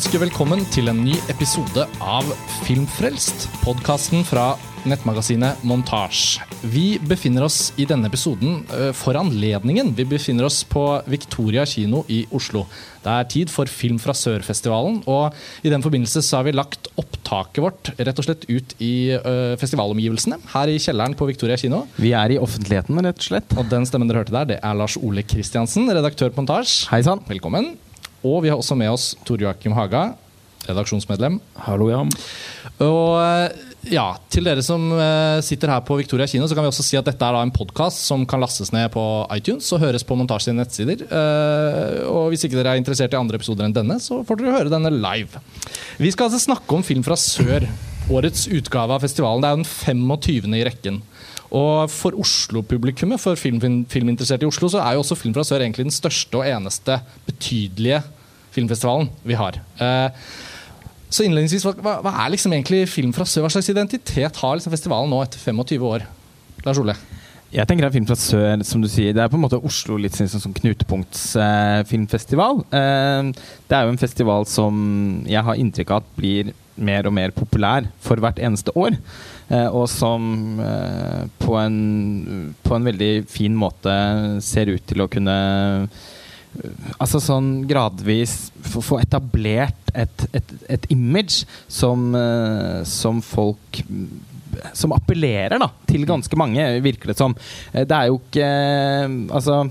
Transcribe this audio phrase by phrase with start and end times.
[0.00, 2.28] ønsker velkommen til en ny episode av
[2.64, 4.54] Filmfrelst, podkasten fra
[4.88, 6.38] nettmagasinet Montasj.
[6.72, 9.90] Vi befinner oss i denne episoden eh, for anledningen.
[9.98, 12.62] Vi befinner oss på Victoria kino i Oslo.
[13.04, 15.36] Det er tid for Film fra Sør-festivalen, og
[15.68, 19.52] i den forbindelse så har vi lagt opptaket vårt rett og slett ut i uh,
[19.60, 21.82] festivalomgivelsene her i kjelleren på Victoria kino.
[22.00, 23.52] Vi er i offentligheten, rett og slett.
[23.60, 26.86] Og den stemmen dere hørte der, det er Lars Ole Kristiansen, redaktør på Montasj.
[26.88, 27.20] Hei sann.
[27.28, 27.74] Velkommen.
[28.26, 30.10] Og vi har også med oss Tor Joakim Haga,
[30.66, 31.38] redaksjonsmedlem.
[31.64, 32.02] Hallo, ja.
[32.84, 33.60] Og eh,
[33.94, 36.98] ja, til dere som eh, sitter her på Victoria kino, så kan vi også si
[37.00, 40.50] at dette er en podkast som kan lastes ned på iTunes og høres på Montasje
[40.50, 41.06] sine nettsider.
[41.08, 44.58] Eh, og hvis ikke dere er interessert i andre episoder enn denne, så får dere
[44.58, 45.40] høre denne live.
[45.96, 47.64] Vi skal altså snakke om film fra sør.
[48.10, 49.40] Årets utgave av festivalen.
[49.40, 50.58] Det er den 25.
[50.58, 51.00] i rekken.
[51.50, 53.58] Og for Oslo-publikummet, for film,
[53.90, 57.00] filminteresserte i Oslo, så er jo også Film fra sør egentlig den største og eneste
[57.26, 58.02] betydelige
[58.54, 59.58] filmfestivalen vi har.
[59.82, 60.22] Eh,
[61.10, 63.46] så innledningsvis, hva, hva, er liksom egentlig Film fra sør?
[63.46, 66.06] Hva slags identitet har liksom festivalen nå etter 25 år?
[66.66, 66.94] Lars Ole?
[67.50, 69.58] Jeg tenker det er Film fra sør, som du sier, det er på en måte
[69.66, 72.62] Oslo litt sånn sånn knutepunktsfilmfestival.
[72.70, 73.32] Eh, eh,
[73.66, 77.30] det er jo en festival som jeg har inntrykk av at blir mer og mer
[77.34, 78.94] populær for hvert eneste år.
[79.50, 83.90] Eh, og som eh, på en, på en veldig fin måte
[84.46, 85.34] ser ut til å kunne
[86.98, 93.82] altså sånn gradvis få etablert et, et, et image som, uh, som folk
[94.76, 97.36] Som appellerer da, til ganske mange, virker det som.
[97.72, 98.48] Det er jo ikke
[99.30, 99.62] Altså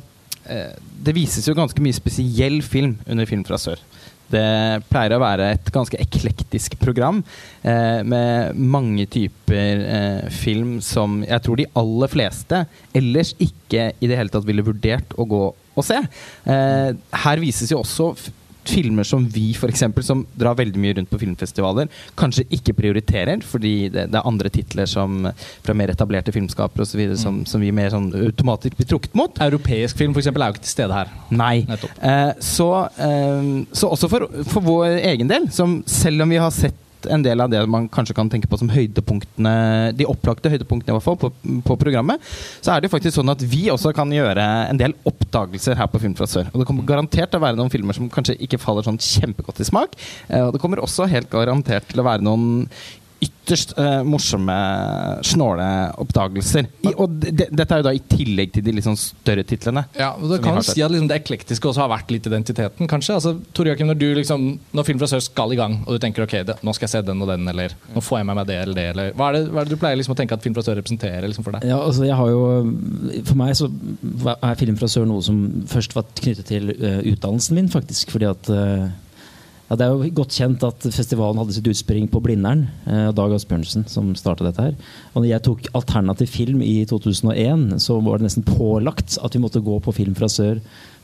[1.05, 3.81] Det vises jo ganske mye spesiell film under Film fra sør.
[4.29, 7.23] Det pleier å være et ganske eklektisk program
[7.63, 12.61] eh, med mange typer eh, film som jeg tror de aller fleste
[12.97, 15.97] ellers ikke i det hele tatt ville vurdert å gå og se.
[16.45, 16.91] Eh,
[17.23, 18.11] her vises jo også
[18.67, 21.89] filmer som vi, for eksempel, som drar veldig mye rundt på filmfestivaler,
[22.19, 25.29] kanskje ikke prioriterer, fordi det, det er andre titler som,
[25.65, 27.05] fra mer etablerte filmskapere osv.
[27.09, 27.15] Mm.
[27.19, 29.39] Som, som vi mer sånn automatisk blir trukket mot.
[29.43, 31.15] Europeisk film for eksempel, er jo ikke til stede her.
[31.29, 31.63] Nei.
[31.69, 36.53] Eh, så, eh, så, også for, for vår egen del, som selv om vi har
[36.55, 39.53] sett en del av det man kanskje kan tenke på som høydepunktene
[39.95, 41.31] de opplagte høydepunktene i hvert fall på,
[41.65, 42.23] på, programmet,
[42.59, 45.99] så er det faktisk sånn at vi også kan gjøre en del oppdagelser her på
[45.99, 46.47] Film fra sør.
[46.53, 49.59] Og det kommer garantert til å være noen filmer som kanskje ikke faller sånn kjempegodt
[49.59, 49.97] i smak.
[50.27, 52.67] Eh, og det kommer også helt garantert til å være noen
[53.19, 54.55] ytterst uh, morsomme,
[55.27, 55.67] snåle
[55.99, 56.69] oppdagelser.
[56.85, 59.83] I, og de, dette er jo da i tillegg til de liksom større titlene.
[59.99, 62.89] Ja, og Det kan jo si at liksom det eklektiske også har vært litt identiteten,
[62.89, 63.17] kanskje.
[63.17, 66.03] Altså, Tor Joakim, når, du liksom, når Film fra sør skal i gang, og du
[66.03, 68.39] tenker ok, det, nå skal jeg se den og den, eller nå får jeg med
[68.39, 70.19] meg det eller det, eller hva er det, hva er det du pleier liksom å
[70.21, 71.67] tenke at Film fra sør representerer liksom for deg?
[71.69, 72.45] Ja, altså jeg har jo,
[73.27, 73.67] For meg så
[74.37, 78.13] er Film fra sør noe som først var knyttet til uh, utdannelsen min, faktisk.
[78.15, 78.87] fordi at uh,
[79.69, 82.65] ja, det er jo godt kjent at festivalen hadde sitt utspring på Blindern.
[82.89, 84.75] Eh, Dag Asbjørnsen som starta dette her.
[85.13, 89.43] Og når jeg tok alternativ film i 2001, så var det nesten pålagt at vi
[89.43, 90.57] måtte gå på Film fra sør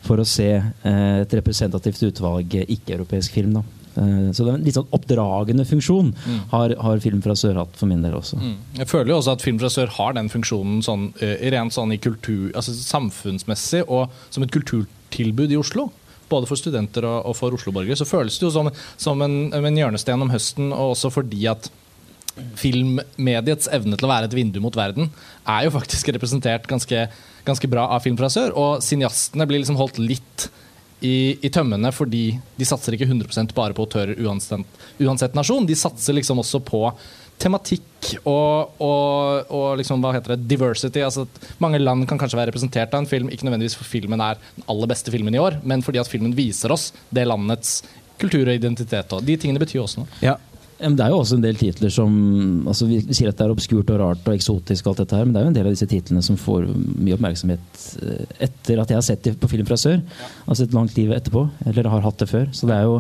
[0.05, 3.59] for å se eh, et representativt utvalg ikke-europeisk film.
[3.59, 3.63] da.
[4.01, 6.39] Eh, så det er en litt sånn oppdragende funksjon mm.
[6.55, 8.39] har, har, Film fra sør hatt for min del også.
[8.41, 8.55] Mm.
[8.79, 11.93] Jeg føler jo også at Film fra sør har den funksjonen sånn, uh, rent sånn
[11.93, 15.91] i kultur, altså samfunnsmessig og som et kulturtilbud i Oslo
[16.29, 19.81] både for studenter og, og for Oslo-borgere, så føles det jo som, som en, en,
[19.81, 21.69] hjørnesten om høsten, og også fordi at
[22.59, 25.07] filmmediets evne til å være et vindu mot verden
[25.47, 27.05] er jo faktisk representert ganske,
[27.47, 28.51] ganske bra av Film fra sør.
[28.59, 30.49] Og cineastene blir liksom holdt litt
[31.05, 32.25] i, i, tømmene fordi
[32.57, 35.67] de satser ikke 100% bare på autører uansett, uansett nasjon.
[35.67, 36.81] De satser liksom også på
[37.41, 41.03] tematikk og, og, og liksom, hva heter det, diversity.
[41.03, 44.23] altså at Mange land kan kanskje være representert av en film, ikke nødvendigvis for filmen
[44.23, 47.79] er den aller beste filmen i år, men fordi at filmen viser oss det landets
[48.21, 49.15] kultur og identitet.
[49.15, 50.19] Og de tingene betyr også noe.
[50.23, 50.37] Ja.
[50.75, 52.15] Det er jo også en del titler som
[52.67, 55.27] altså vi, sier at det er obskurt og rart og eksotisk, og alt dette her,
[55.27, 58.81] men det er jo en del av disse titlene som får mye oppmerksomhet eh, etter
[58.83, 60.01] at jeg har sett dem på Film fra sør.
[60.43, 62.49] Altså et langt liv etterpå, eller har hatt det før.
[62.51, 62.99] Så det er jo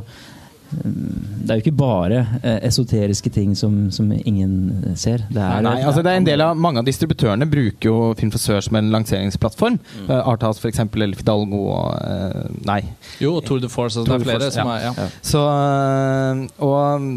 [1.45, 5.21] det er jo ikke bare eh, esoteriske ting som, som ingen ser.
[5.29, 8.31] Det er, nei, altså det er en del av Mange av distributørene bruker jo Film
[8.33, 9.77] for Sør som en lanseringsplattform.
[9.77, 10.07] Mm.
[10.09, 10.81] Uh, Arthouse f.eks.
[10.81, 12.79] eller Fidalgo og uh, Nei.
[13.21, 14.01] Jo, Tour de Force.
[14.01, 14.77] Altså, det er flere Force, som ja.
[14.79, 15.07] er ja.
[15.21, 17.07] Så, uh, og,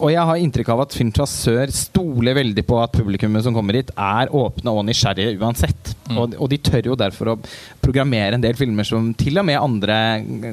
[0.00, 3.56] og, jeg har inntrykk av at Film fra Sør stoler veldig på at publikummet som
[3.56, 5.94] kommer hit, er åpne og nysgjerrige uansett.
[6.10, 6.18] Mm.
[6.18, 7.38] Og, og, de tør jo derfor å
[7.84, 9.96] programmere en del filmer som til og med andre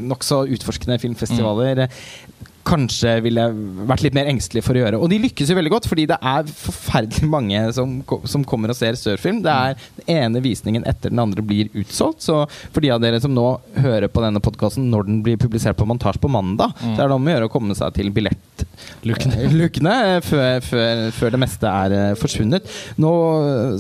[0.06, 2.28] nokså utforskende filmfestivaler mm
[2.68, 3.46] kanskje ville
[3.88, 5.00] vært litt mer engstelig for å gjøre.
[5.02, 7.98] Og de lykkes jo veldig godt, fordi det er forferdelig mange som,
[8.28, 9.42] som kommer og ser Sørfilm.
[9.46, 12.24] Det er Den ene visningen etter den andre blir utsolgt.
[12.26, 13.46] Så for de av dere som nå
[13.80, 16.96] hører på denne podkasten når den blir publisert på montasje på mandag, mm.
[16.96, 21.36] så er det om å gjøre å komme seg til billettlukkene eh, før, før, før,
[21.36, 22.76] det meste er eh, forsvunnet.
[23.02, 23.14] Nå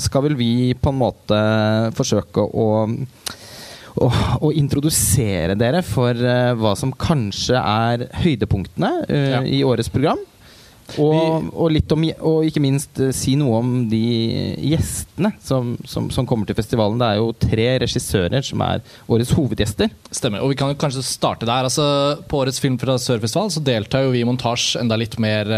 [0.03, 1.41] skal vel vi på en måte
[1.97, 2.67] forsøke å
[3.97, 4.07] å,
[4.47, 9.43] å introdusere dere for uh, hva som kanskje er høydepunktene uh, ja.
[9.43, 10.21] i årets program.
[11.03, 13.99] Og, og, litt om, og ikke minst uh, si noe om de
[14.69, 16.99] gjestene som, som, som, kommer til festivalen.
[17.01, 19.91] Det er jo tre regissører som er årets hovedgjester.
[20.07, 20.45] Stemmer.
[20.45, 21.67] Og vi kan jo kanskje starte der.
[21.67, 21.87] Altså,
[22.29, 25.51] på årets Film fra Sørfestival så deltar jo vi i montasje enda litt mer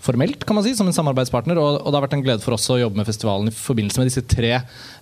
[0.00, 1.58] formelt, kan man si, som en samarbeidspartner.
[1.60, 4.00] Og, og, det har vært en glede for oss å jobbe med festivalen i forbindelse
[4.00, 4.54] med disse tre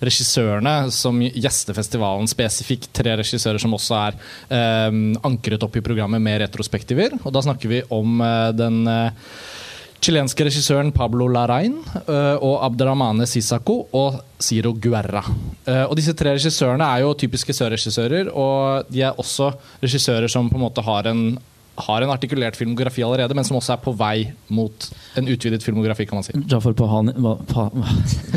[0.05, 2.91] regissørene som gjester festivalen spesifikt.
[2.97, 4.19] Tre regissører som også er
[4.55, 4.99] eh,
[5.29, 7.19] ankret opp i programmet med retrospektiver.
[7.23, 9.33] Og da snakker vi om eh, den eh,
[10.05, 11.75] chilenske regissøren Pablo Larain
[12.07, 15.25] uh, og Abderramane Sisako og Ciro Guerra.
[15.67, 19.51] Uh, og disse tre regissørene er jo typiske sørregissører, og de er også
[19.83, 21.25] regissører som på en måte har en
[21.79, 24.89] har en artikulert filmografi allerede, men som også er på vei mot
[25.19, 26.35] en utvidet filmografi, kan man si.
[26.51, 27.15] Jafar Pahani
[27.51, 27.69] pa,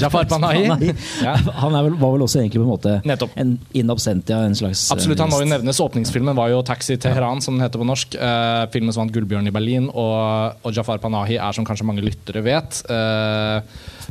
[0.02, 0.92] Jafar Panahi.
[1.26, 1.36] ja.
[1.62, 3.34] Han vel, var vel også egentlig på en måte Nettopp.
[3.42, 5.82] en in absentia, en slags Absolutt, han må jo nevnes.
[5.82, 8.18] Åpningsfilmen var jo 'Taxi Teheran', som den heter på norsk.
[8.18, 12.06] Uh, filmen som vant Gullbjørn i Berlin, og, og, Jafar Panahi er, som kanskje mange
[12.06, 13.62] lyttere vet, uh,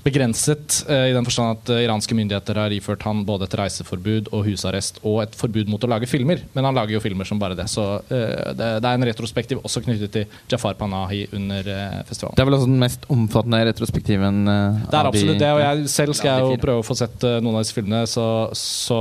[0.04, 4.46] begrenset uh, i den forstand at iranske myndigheter har iført han både et reiseforbud og
[4.48, 6.44] husarrest og et forbud mot å lage filmer.
[6.54, 9.82] Men han lager jo filmer som bare det, så det, det er en retrospektiv også
[9.84, 12.36] knyttet til Jafar Panahi under uh, festivalen.
[12.36, 14.42] Det er vel også den mest omfattende retrospektiven?
[14.48, 17.26] Uh, det er absolutt det, og jeg selv skal jeg jo prøve å få sett
[17.26, 18.02] uh, noen av disse filmene.
[18.10, 18.26] Så,
[18.56, 19.00] så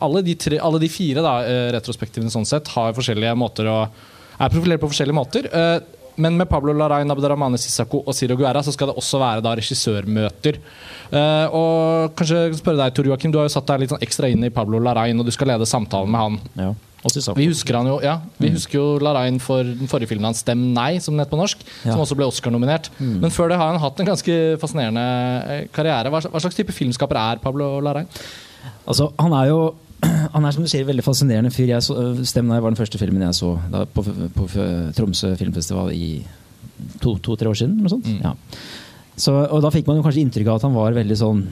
[0.00, 1.34] alle, de tre, alle, de fire da,
[1.76, 3.80] retrospektivene sånn sett har forskjellige måter å
[4.40, 5.46] er profilert på forskjellige måter.
[6.16, 9.54] Men med Pablo Larain, Abderramane Sissako og Siro Guerra så skal det også være da
[9.58, 10.60] regissørmøter.
[11.10, 14.30] Uh, og kanskje spørre deg, Tor Joakim, Du har jo satt deg litt sånn ekstra
[14.30, 16.38] inn i Pablo Larain, og du skal lede samtalen med han.
[16.60, 16.70] Ja.
[17.00, 18.56] Vi husker han jo, ja, vi mm.
[18.58, 21.62] husker jo Larain for den forrige filmen hans 'Stem nei', som den het på norsk.
[21.80, 21.94] Ja.
[21.94, 22.90] Som også ble Oscar-nominert.
[22.98, 23.22] Mm.
[23.22, 25.04] Men før det har han hatt en ganske fascinerende
[25.48, 26.12] eh, karriere.
[26.12, 28.10] Hva slags type filmskaper er Pablo Larain?
[28.84, 29.62] Altså, han er jo
[30.34, 31.70] han er som du sier, veldig fascinerende fyr.
[31.72, 34.04] Jeg så, 'Stem nei' var den første filmen jeg så da, på,
[34.36, 34.46] på,
[34.96, 36.22] Tromsø filmfestival i
[37.00, 37.80] to-tre to, år siden.
[37.80, 38.08] Noe sånt.
[38.08, 38.22] Mm.
[38.24, 38.34] Ja.
[39.20, 41.44] Så, og da fikk man jo kanskje inntrykk av at han var veldig sånn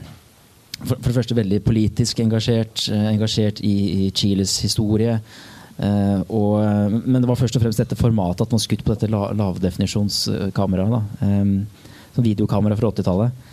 [0.79, 3.75] for, for, det første veldig politisk engasjert, eh, engasjert i,
[4.07, 5.19] i Chiles historie.
[5.79, 6.57] Uh, og,
[7.07, 11.21] men det var først og fremst dette formatet at man skutt på dette la, lavdefinisjonskameraet.
[11.23, 11.53] Um,
[12.17, 13.45] som videokamera fra 80-tallet.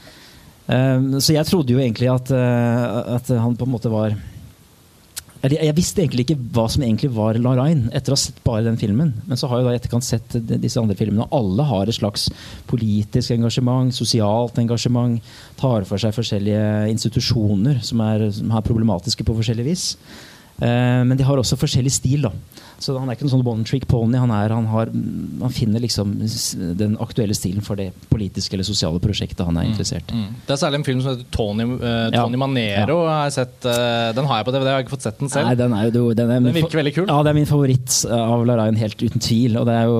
[0.65, 4.15] Um, så jeg trodde jo egentlig at, at han på en måte var
[5.51, 8.79] jeg, visste egentlig ikke hva som egentlig var Larain etter å ha sett bare den
[8.81, 9.11] filmen.
[9.27, 12.29] Men så har jeg da etterkant sett disse andre filmene, og alle har et slags
[12.69, 15.19] politisk engasjement, sosialt engasjement.
[15.59, 19.89] Tar for seg forskjellige institusjoner som er, som er problematiske på forskjellig vis.
[20.63, 22.29] Eh, men de har også forskjellig stil.
[22.29, 22.33] da.
[22.79, 24.17] Så Han er ikke noen sånn one trick pony.
[24.19, 26.15] Han, er, han, har, han, finner liksom
[26.79, 30.19] den aktuelle stilen for det politiske eller sosiale prosjektet han er mm, interessert i.
[30.19, 30.43] Mm, mm.
[30.47, 32.41] Det er særlig en film som heter Tony, uh, Tony ja.
[32.43, 32.99] Manero.
[33.05, 33.17] Ja.
[33.23, 35.49] Har sett, uh, den har jeg på DVD, jeg har ikke fått sett den selv.
[35.49, 37.07] Nei, den, er jo, den, er den virker veldig kul.
[37.07, 39.59] Ja, det er min favoritt av Larain, helt uten tvil.
[39.61, 39.99] Og det er jo,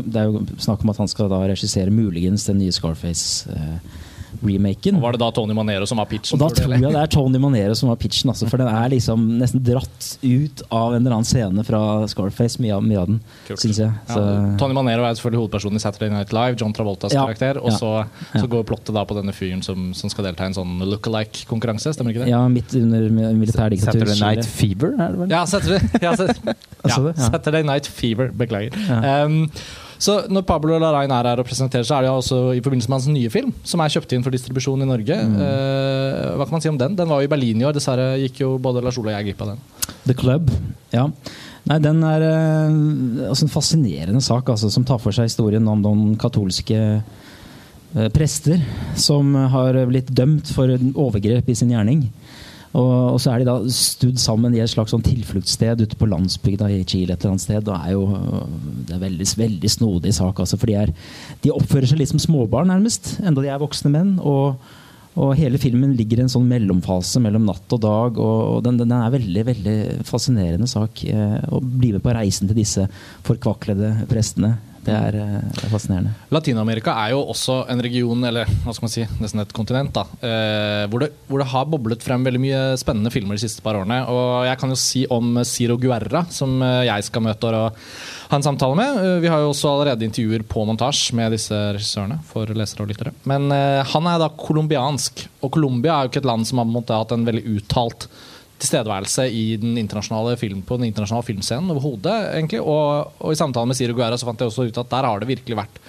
[0.00, 3.50] det er jo snakk om at han skal da regissere muligens den nye Scarface.
[3.50, 3.99] Uh,
[4.40, 4.98] remaken.
[4.98, 6.36] Og Var det da Tony Manero som var pitchen?
[6.36, 8.92] Og da tror jeg det er Tony Manero som var pitchen, altså, for den er
[8.92, 13.10] liksom nesten dratt ut av en eller annen scene fra Scarface, mye av, mye av
[13.10, 13.20] den,
[13.50, 13.90] syns jeg.
[14.08, 14.22] Ja,
[14.60, 17.60] Tony Manero er selvfølgelig hovedpersonen i Saturday Night Live, John Travoltas ja, karakter.
[17.62, 17.92] Og så,
[18.32, 21.94] så, går plottet da på denne fyren som, som skal delta i en sånn look-alike-konkurranse,
[21.96, 22.32] stemmer ikke det?
[22.32, 24.06] Ja, midt under militærdiktatur.
[24.06, 25.36] Saturday Night Fever, er det vel?
[25.36, 28.34] Ja, Saturday, ja, Saturday Night Fever.
[28.40, 28.76] Beklager.
[28.88, 29.46] Um,
[30.00, 32.96] så når Pablo Larain er her og presenterer seg, er det også i forbindelse med
[32.96, 35.18] hans nye film, som er kjøpt inn for distribusjon i Norge.
[35.28, 35.34] Mm.
[35.44, 36.96] Eh, hva kan man si om den?
[36.96, 37.76] Den var jo i Berlin i år.
[37.76, 39.60] Dessverre gikk jo både Lars Ole og jeg glipp av den.
[40.08, 40.48] The Club,
[40.94, 41.04] ja.
[41.68, 45.84] Nei, Den er uh, altså en fascinerende sak altså, som tar for seg historien om
[45.84, 48.64] noen katolske uh, prester
[48.96, 52.06] som har blitt dømt for overgrep i sin gjerning.
[52.70, 56.06] Og, og, så er de da studd sammen i et slags sånn tilfluktssted ute på
[56.10, 57.16] landsbygda i Chile.
[57.16, 58.04] et eller annet sted, er jo,
[58.86, 60.38] Det er veldig, veldig snodig sak.
[60.38, 60.92] Altså, for de, er,
[61.42, 64.14] de, oppfører seg litt som småbarn, nærmest, enda de er voksne menn.
[64.22, 64.60] og,
[65.18, 68.18] og hele filmen ligger i en sånn mellomfase mellom natt og dag.
[68.22, 71.02] og den, den, er veldig veldig fascinerende sak.
[71.10, 72.86] Eh, å bli med på reisen til disse
[73.26, 74.54] forkvaklede prestene.
[74.80, 76.14] Det er, er fascinerende.
[76.32, 80.06] Latin-Amerika er jo også en region, eller hva skal man si, nesten et kontinent, da,
[80.24, 83.76] eh, hvor, det, hvor det har boblet frem veldig mye spennende filmer de siste par
[83.76, 84.00] årene.
[84.08, 87.76] Og jeg kan jo si om Ciro Guerra, som eh, jeg skal møte og
[88.30, 89.02] ha en samtale med.
[89.20, 93.12] Vi har jo også allerede intervjuer på montasje med disse regissørene for lesere og lyttere.
[93.28, 96.70] Men han er da colombiansk, og Colombia er jo ikke et land som har på
[96.70, 98.06] en måte hatt en veldig uttalt
[98.60, 102.14] tilstedeværelse i den internasjonale film, på den internasjonale filmscenen overhodet.
[102.36, 102.60] egentlig.
[102.60, 105.22] Og, og i samtalen med Ciro Guerra så fant jeg også ut at der har
[105.22, 105.82] det virkelig vært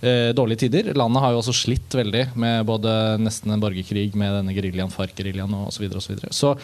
[0.00, 0.92] eh, dårlige tider.
[0.98, 5.56] Landet har jo også slitt veldig med både nesten en borgerkrig med denne geriljaen, FARC-geriljaen
[5.64, 5.78] osv.
[5.78, 6.34] Så, videre, og så, videre.
[6.36, 6.56] så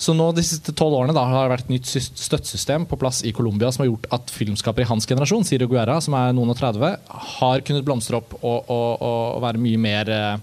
[0.00, 2.96] så nå de siste tolv årene da, har det vært et nytt syst- støttesystem på
[2.96, 6.32] plass i Colombia som har gjort at filmskapere i hans generasjon, Ciro Guerra, som er
[6.32, 6.94] noen og 30,
[7.34, 10.38] har kunnet blomstre opp og, og, og være mye mer eh,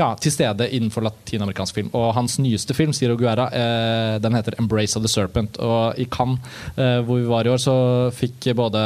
[0.00, 1.90] ja, til stede innenfor latinamerikansk film.
[1.96, 5.60] Og hans nyeste film, Siro Guerra, eh, den heter 'Embrace of the Serpent'.
[5.60, 6.40] Og i Cannes,
[6.76, 8.80] eh, hvor vi var i år, så fikk både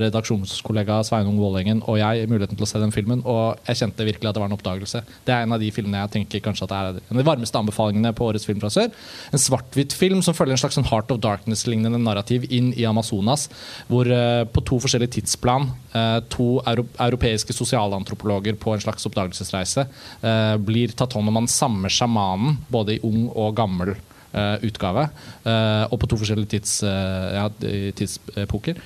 [0.00, 4.28] redaksjonskollega Sveinung Vålengen og jeg muligheten til å se den filmen, og jeg kjente virkelig
[4.28, 5.02] at det var en oppdagelse.
[5.26, 7.30] Det er en av de filmene jeg tenker kanskje at det er en av de
[7.30, 8.90] varmeste anbefalingene på årets film fra sør.
[9.32, 13.48] En svart-hvitt film som følger en slags sånn Heart of Darkness-lignende narrativ inn i Amazonas,
[13.88, 19.86] hvor eh, på to forskjellige tidsplan eh, to euro europeiske sosialantropologer på en slags oppdagelsesreise
[20.22, 24.56] eh, blir tatt hånd om av den samme sjamanen, både i ung og gammel eh,
[24.66, 25.08] utgave,
[25.44, 27.48] eh, og på to forskjellige tids, eh, ja,
[27.96, 28.80] tidsepoker.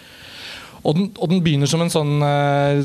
[0.81, 2.81] Og den, og den begynner som en sånn, eh,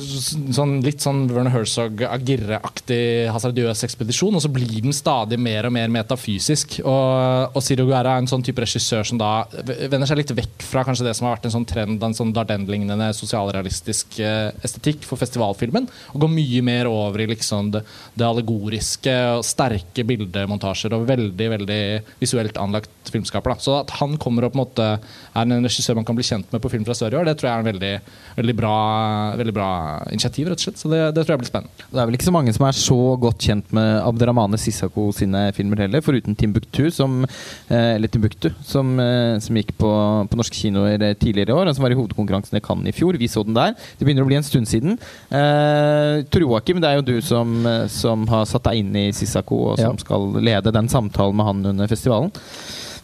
[0.55, 5.75] sånn litt sånn Werner Herzog Agirre-aktig hasardiøs ekspedisjon, og så blir den stadig mer og
[5.77, 6.79] mer metafysisk.
[6.83, 9.31] Og, og Ciro Guerra er en sånn type regissør som da
[9.63, 12.33] vender seg litt vekk fra kanskje det som har vært en sånn trend, en sånn
[12.35, 17.85] Dardenne-lignende sosialrealistisk eh, estetikk for festivalfilmen, og går mye mer over i liksom det,
[18.15, 21.81] det allegoriske og sterke bildemontasjer og veldig veldig
[22.19, 23.55] visuelt anlagt filmskaper.
[23.55, 23.63] Da.
[23.63, 26.51] Så at han kommer og på en måte er en regissør man kan bli kjent
[26.53, 27.84] med på Film fra sør i år, det tror jeg er en veldig,
[28.35, 28.71] veldig, bra,
[29.39, 29.67] veldig bra
[30.11, 30.79] initiativ, rett og slett.
[30.81, 31.85] Så det, det tror jeg blir spennende.
[31.87, 35.45] Det er vel ikke så mange som er så godt kjent med Abderrahmane Sissako sine
[35.55, 37.21] filmer heller, foruten Timbuktu, som,
[37.69, 39.91] eh, eller Timbuktu, som, eh, som gikk på,
[40.31, 43.17] på norske kinoer tidligere i år, og som var i hovedkonkurransen i Cannes i fjor.
[43.21, 43.75] Vi så den der.
[43.99, 44.97] Det begynner å bli en stund siden.
[45.31, 49.11] Eh, Tor Joakim, det er jo du som, eh, som har satt deg inn i
[49.15, 50.03] Sissako, og som Ja.
[50.03, 52.31] skal lede den samtalen med han under festivalen.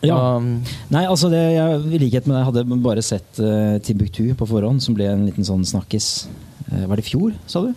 [0.05, 0.17] Ja.
[0.37, 4.47] Um, Nei, altså det, jeg, I likhet med deg hadde bare sett uh, Timbuktu på
[4.49, 6.27] forhånd, som ble en liten sånn snakkis.
[6.71, 7.73] Uh, var det i fjor, sa du?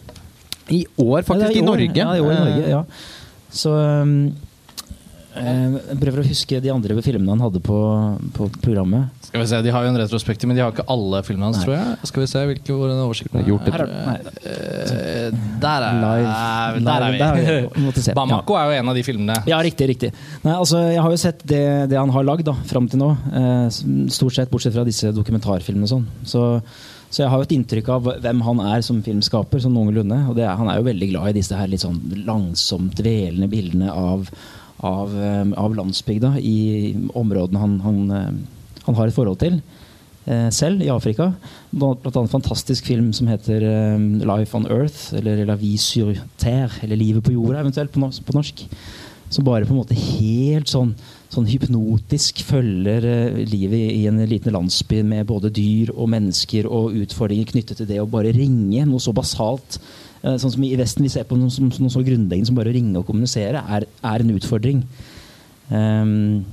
[0.72, 1.50] I år, faktisk.
[1.50, 1.68] det i, I år.
[1.68, 2.00] Norge.
[2.00, 2.84] Ja, i år i Eh, Norge, ja.
[3.54, 4.53] Så um, eh,
[5.34, 7.76] Jeg prøver å huske de andre filmene han hadde på,
[8.36, 9.10] på programmet.
[9.26, 11.58] Skal vi se, De har jo en retrospektiv, men de har ikke alle filmene hans,
[11.58, 11.64] Nei.
[11.66, 12.08] tror jeg.
[12.10, 13.48] Skal vi se hvilke hvor den oversikten er.
[13.50, 13.70] Gjort.
[13.74, 14.16] Her er- nei.
[14.46, 16.84] Eh, der er, Live.
[16.86, 17.44] der er vi.
[17.74, 17.84] vi.
[17.88, 18.12] Måtte se.
[18.12, 18.18] Ja.
[18.20, 19.38] Bamako er jo en av de filmene.
[19.50, 19.88] Ja, riktig.
[19.94, 20.12] riktig.
[20.44, 23.10] Nei, altså, Jeg har jo sett det, det han har lagd da, fram til nå.
[23.34, 23.68] Eh,
[24.14, 25.88] stort sett bortsett fra disse dokumentarfilmene.
[25.88, 26.06] og sånn.
[26.24, 26.44] Så,
[27.10, 29.62] så jeg har jo et inntrykk av hvem han er som filmskaper.
[29.62, 31.98] sånn noenlunde, og det er, Han er jo veldig glad i disse her litt sånn
[32.26, 34.30] langsomt dvelende bildene av,
[34.84, 36.58] av, eh, av landsbygda i
[37.16, 39.62] områdene han, han, eh, han har et forhold til.
[40.26, 41.34] eh, selv i Afrika.
[41.70, 46.82] Blant annet en fantastisk film som heter 'Life on Earth', eller 'La vie sur terre',
[46.82, 48.66] eller 'Livet på jorda', eventuelt på norsk.
[49.28, 50.94] Som bare på en måte helt sånn,
[51.28, 57.44] sånn hypnotisk følger livet i en liten landsby med både dyr og mennesker og utfordringer
[57.44, 58.86] knyttet til det å bare ringe.
[58.86, 59.78] Noe så basalt.
[60.24, 62.72] Eh, sånn som I Vesten vi ser på noe, som, noe så grunnleggende som bare
[62.72, 64.80] å ringe og kommunisere, er, er en utfordring.
[65.70, 66.44] Um,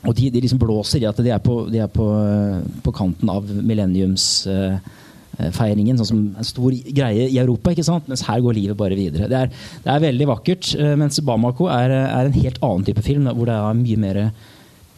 [0.00, 2.90] og de, de liksom blåser i at de er på, de er på, eh, på
[2.96, 5.98] kanten av millenniumsfeiringen.
[6.00, 8.08] sånn som en stor greie i Europa, ikke sant?
[8.08, 9.28] mens her går livet bare videre.
[9.28, 9.52] Det er,
[9.84, 10.64] det er veldig vakkert.
[10.80, 14.16] Uh, Mens Bamako er, er en helt annen type film, hvor det er mye mer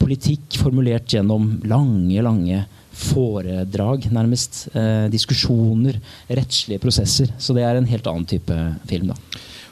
[0.02, 4.66] politikk formulert gjennom lange, lange foredrag, nærmest.
[4.76, 5.98] Eh, diskusjoner,
[6.30, 7.32] rettslige prosesser.
[7.38, 8.58] Så det er en helt annen type
[8.88, 9.12] film.
[9.12, 9.16] da.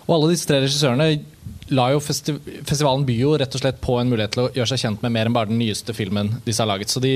[0.08, 1.20] Og alle disse tre regissørene
[1.70, 2.34] la jo festi
[2.66, 5.12] festivalen byr jo rett og slett på en mulighet til å gjøre seg kjent med
[5.14, 6.90] mer enn bare den nyeste filmen disse har laget.
[6.92, 7.12] Så de,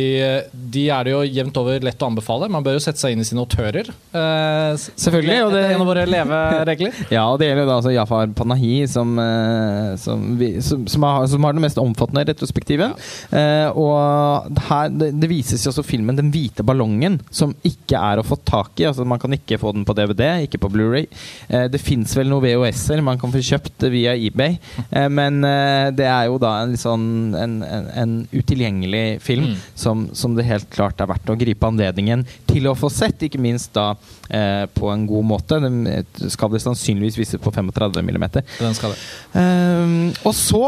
[0.53, 2.49] de er det jo jevnt over lett å anbefale.
[2.53, 3.91] Man bør jo sette seg inn i sine autører.
[4.15, 7.01] Eh, Selvfølgelig, og det- er en av våre leveregler.
[7.15, 11.03] Ja, og det gjelder jo da altså Jafar Panahi, som, eh, som, vi, som, som,
[11.07, 12.95] har, som har den mest omfattende retrospektiven.
[13.35, 18.21] Eh, og her, det, det vises jo også filmen 'Den hvite ballongen', som ikke er
[18.23, 18.87] å få tak i.
[18.91, 21.07] Altså Man kan ikke få den på DVD, ikke på Blu-ray.
[21.49, 24.59] Eh, det fins vel noen VHS-er man kan få kjøpt via eBay, Bay.
[24.91, 27.09] Eh, men eh, det er jo da en, sånn,
[27.41, 29.57] en, en, en utilgjengelig film Mm.
[29.77, 33.21] som, som det helt klart er verdt å gripe anledningen til å få sett.
[33.27, 33.91] Ikke minst da
[34.33, 35.59] eh, på en god måte.
[35.61, 38.45] Den eh, skal det sannsynligvis vises på 35 millimeter.
[38.61, 39.01] Den skal det.
[39.41, 40.63] Ehm, og så,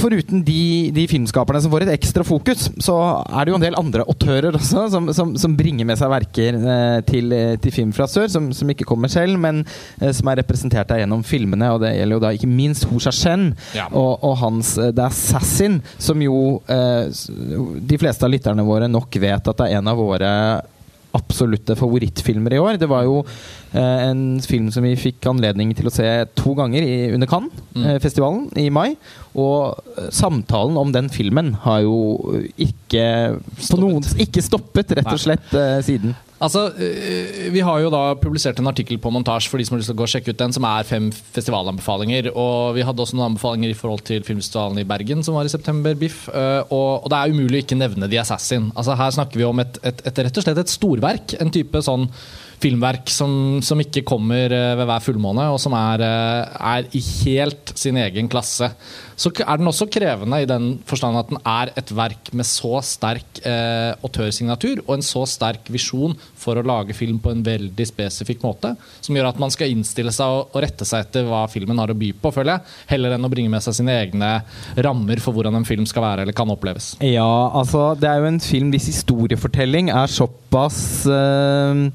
[0.00, 2.96] foruten de, de filmskaperne som får et ekstra fokus, så
[3.28, 6.56] er det jo en del andre autører også som, som, som bringer med seg verker
[6.60, 9.62] eh, til, til Film fra sør, som, som ikke kommer selv, men
[10.00, 11.70] eh, som er representert der gjennom filmene.
[11.74, 13.86] Og det gjelder jo da ikke minst Ho Sha-shen Ja.
[13.92, 17.08] og, og hans eh, The Assassin, som jo eh,
[17.90, 20.30] de fleste av lytterne våre nok vet at det er en av våre
[21.10, 22.76] absolutte favorittfilmer i år.
[22.78, 23.16] Det var jo
[23.74, 26.06] eh, en film som vi fikk anledning til å se
[26.38, 27.32] to ganger i, under Mm.
[27.32, 28.94] Cannes-festivalen i mai.
[29.34, 31.96] Og eh, samtalen om den filmen har jo
[32.54, 33.04] ikke
[33.58, 36.14] stoppet, noen, ikke stoppet, rett og slett, eh, siden.
[36.40, 39.82] Altså, øh, Vi har jo da publisert en artikkel på montasje for de som har
[39.82, 42.30] lyst til å gå og sjekke ut den, som er fem festivalanbefalinger.
[42.32, 45.52] Og vi hadde også noen anbefalinger i forhold til filmfestivalen i Bergen, som var i
[45.52, 45.96] september.
[46.00, 48.70] Biff, øh, og, det er umulig å ikke nevne The Assassin.
[48.74, 51.36] Altså Her snakker vi om et, et, et rett og slett et storverk.
[51.44, 52.08] En type sånn
[52.60, 56.04] filmverk som, som ikke kommer øh, ved hver fullmåne, og som er,
[56.56, 58.72] er i helt sin egen klasse.
[59.20, 62.78] Så er den også krevende i den forstand at den er et verk med så
[62.86, 67.84] sterk eh, autørsignatur og en så sterk visjon for å lage film på en veldig
[67.90, 68.72] spesifikk måte,
[69.04, 71.92] som gjør at man skal innstille seg og, og rette seg etter hva filmen har
[71.92, 74.30] å by på, føler jeg, heller enn å bringe med seg sine egne
[74.80, 76.94] rammer for hvordan en film skal være eller kan oppleves.
[77.04, 77.28] Ja,
[77.60, 80.80] altså Det er jo en film hvis historiefortelling er såpass
[81.12, 81.86] eh,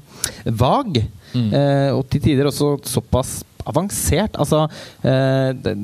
[0.62, 1.02] vag,
[1.36, 1.50] Mm.
[1.52, 4.36] eh, og til tider også såpass avansert.
[4.40, 4.64] Altså,
[5.02, 5.74] eh, det,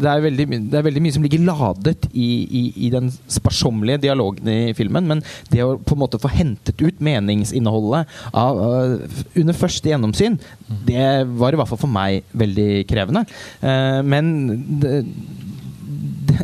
[0.00, 4.02] det, er veldig, det er veldig mye som ligger ladet i, i, i den sparsommelige
[4.06, 9.22] dialogen i filmen, men det å på en måte få hentet ut meningsinnholdet av, eh,
[9.42, 10.40] under første gjennomsyn,
[10.88, 13.26] det var i hvert fall for meg veldig krevende.
[13.60, 14.32] Eh, men
[14.82, 15.02] det,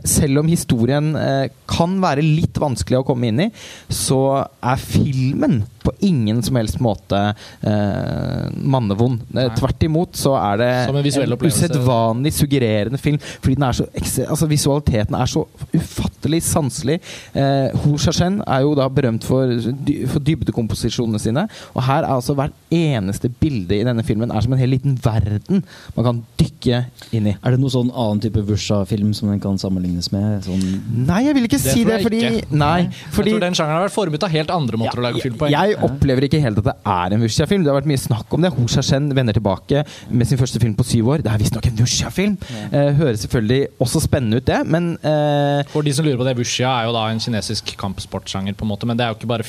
[0.04, 1.14] selv om historien
[1.70, 3.49] kan være litt vanskelig å komme inn i,
[3.88, 7.23] så er filmen på ingen som helst måte
[7.62, 9.23] eh, mannevond.
[9.33, 9.49] Eh, Nei.
[9.59, 13.18] Tvert imot så er det Som en visuell usedvanlig suggererende film.
[13.18, 13.88] Fordi den er så
[14.28, 16.99] altså Visualiteten er så ufattelig sanselig.
[17.37, 19.50] Eh, Ho Shashen er jo da berømt for,
[19.88, 21.47] dy for dybdekomposisjonene sine.
[21.75, 24.97] Og her er altså hvert eneste bilde i denne filmen er som en hel liten
[25.04, 25.62] verden
[25.97, 26.83] man kan dykke
[27.16, 27.37] inn i.
[27.38, 30.45] Er det noen sånn annen type Wusha-film som den kan sammenlignes med?
[30.47, 30.64] Sånn
[31.09, 32.59] Nei, jeg vil ikke Det si det, fordi ikke.
[32.59, 35.23] Nei, fordi jeg tror den sjangeren har vært formet av helt andre måter å lage
[35.25, 35.50] film på.
[35.52, 37.64] jeg opplever ikke helt at det er en Wuxia-film.
[37.64, 38.52] Det har vært mye snakk om det.
[38.54, 41.25] Ho Shashen vender tilbake med sin første film på syv år.
[41.25, 42.38] Det er visstnok en Wuxia-film.
[42.72, 46.37] Eh, høres selvfølgelig også spennende ut, det, men eh, For de som lurer på det,
[46.38, 49.33] Wuxia er jo da en kinesisk kampsportsjanger, på en måte, men det er jo ikke
[49.35, 49.46] bare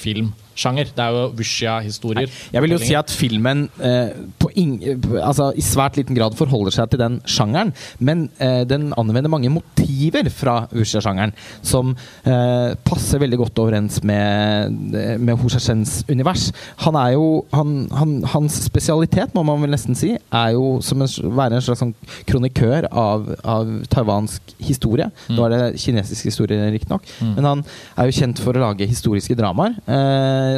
[0.60, 0.92] filmsjanger.
[0.96, 2.30] Det er jo wushia-historier.
[2.54, 4.78] jeg vil jo si at filmen eh, på ing,
[5.22, 9.50] altså, i svært liten grad forholder seg til den sjangeren, men eh, den anvender mange
[9.50, 11.96] motiver fra wushia-sjangeren som
[12.26, 14.72] eh, passer veldig godt overens med,
[15.20, 16.50] med Ho Shashens univers.
[16.86, 21.02] Han er jo han, han, Hans spesialitet, må man vel nesten si, er jo som
[21.02, 21.96] en, være en slags sånn
[22.30, 25.08] kronikør av, av taiwansk historie.
[25.32, 27.32] Nå er det kinesisk historie, riktignok, Mm.
[27.36, 27.62] men han
[28.00, 29.74] er jo kjent for å lage historiske dramaer.
[29.90, 30.49] Eh,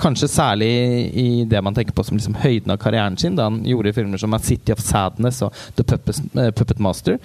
[0.00, 0.70] kanskje særlig
[1.18, 4.20] i det man tenker på som liksom høyden av karrieren sin, da han gjorde filmer
[4.20, 7.18] som A City of Sadness og The Puppet, eh, Puppet Master,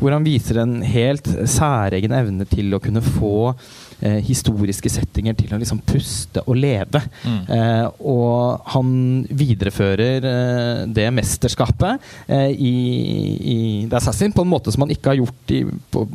[0.00, 3.54] hvor han viser en helt særegen evne til å kunne få
[4.00, 7.02] eh, historiske settinger til å liksom puste og leve.
[7.24, 7.40] Mm.
[7.56, 8.92] Eh, og han
[9.30, 12.74] viderefører eh, det mesterskapet eh, i,
[13.40, 13.58] i
[13.90, 16.06] The Assassin på en måte som han ikke har gjort i, på,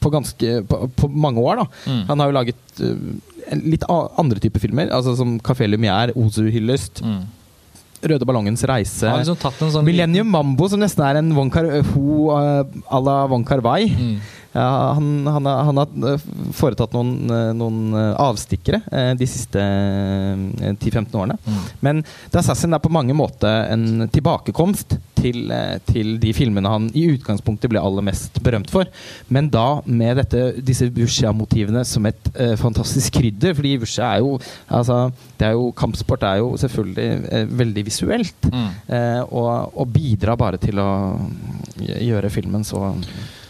[0.00, 1.62] på, ganske, på, på mange år.
[1.64, 1.68] Da.
[1.90, 2.00] Mm.
[2.12, 7.20] Han har jo laget eh, litt andre typer filmer, altså som Café Lumière, Ozu-hyllest, Mm.
[8.00, 9.04] Røde ballongens reise.
[9.04, 12.62] Har liksom tatt en sånn Millennium Mambo, som nesten er en Wong Kar Ho uh,
[12.88, 13.90] à la Wong Kar-wai.
[13.92, 14.14] Mm.
[14.52, 16.24] Han, han, han har eh,
[16.58, 21.36] foretatt noen, eh, noen eh, avstikkere de siste eh, 10-15 årene.
[21.44, 21.60] Mm.
[21.86, 25.52] Men The Assassin er på mange måter en tilbakekomst til,
[25.88, 28.88] til de filmene han i utgangspunktet ble aller mest berømt for.
[29.28, 33.54] Men da med dette, disse Wuxia-motivene som et uh, fantastisk krydder.
[33.58, 34.36] Fordi Wuxia er jo
[34.68, 35.02] altså,
[35.38, 38.48] det er jo, Kampsport er jo selvfølgelig uh, veldig visuelt.
[38.50, 38.70] Mm.
[38.88, 40.90] Uh, og, og bidrar bare til å
[41.80, 42.88] gjøre filmen så,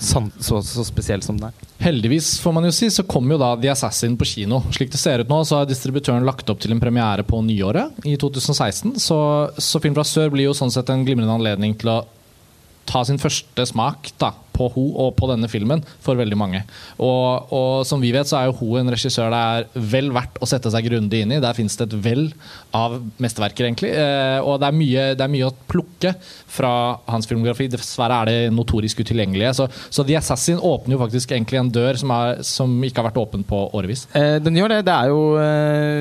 [0.00, 1.66] så, så spesiell som den er.
[1.80, 4.62] Heldigvis får man jo si, så kom jo da The Assassin på kino.
[4.74, 8.00] Slik det ser ut nå, så har distributøren lagt opp til en premiere på nyåret
[8.08, 8.96] i 2016.
[9.00, 9.18] Så,
[9.60, 11.98] så Film fra sør blir jo sånn sett en glimrende anledning til å
[12.90, 16.62] ta sin første smak da, på hun og på denne filmen for veldig mange.
[17.00, 20.40] Og, og som vi vet, så er jo hun en regissør det er vel verdt
[20.42, 21.40] å sette seg grundig inn i.
[21.42, 22.28] Der finnes det et vell
[22.76, 23.92] av mesterverker, egentlig.
[23.96, 26.14] Eh, og det er, mye, det er mye å plukke
[26.50, 26.72] fra
[27.10, 27.68] hans filmografi.
[27.70, 29.54] Dessverre er det notorisk utilgjengelige.
[29.56, 33.10] Så, så The Assassin åpner jo faktisk egentlig en dør som, er, som ikke har
[33.10, 34.06] vært åpen på årevis.
[34.16, 34.80] Eh, den gjør det.
[34.88, 36.00] Det er jo eh,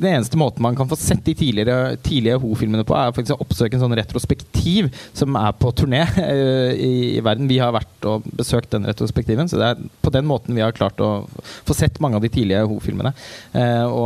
[0.00, 3.44] Den eneste måten man kan få sett de tidligere, tidlige Ho-filmene på, er faktisk å
[3.44, 7.50] oppsøke en sånn retrospektiv som er på turné eh, i, i, verden.
[7.50, 10.76] Vi har vært og besøkt den retrospektiven, så det er på den måten vi har
[10.76, 11.12] klart å
[11.68, 13.14] få sett mange av de tidlige Ho-filmene.
[13.52, 14.00] Eh,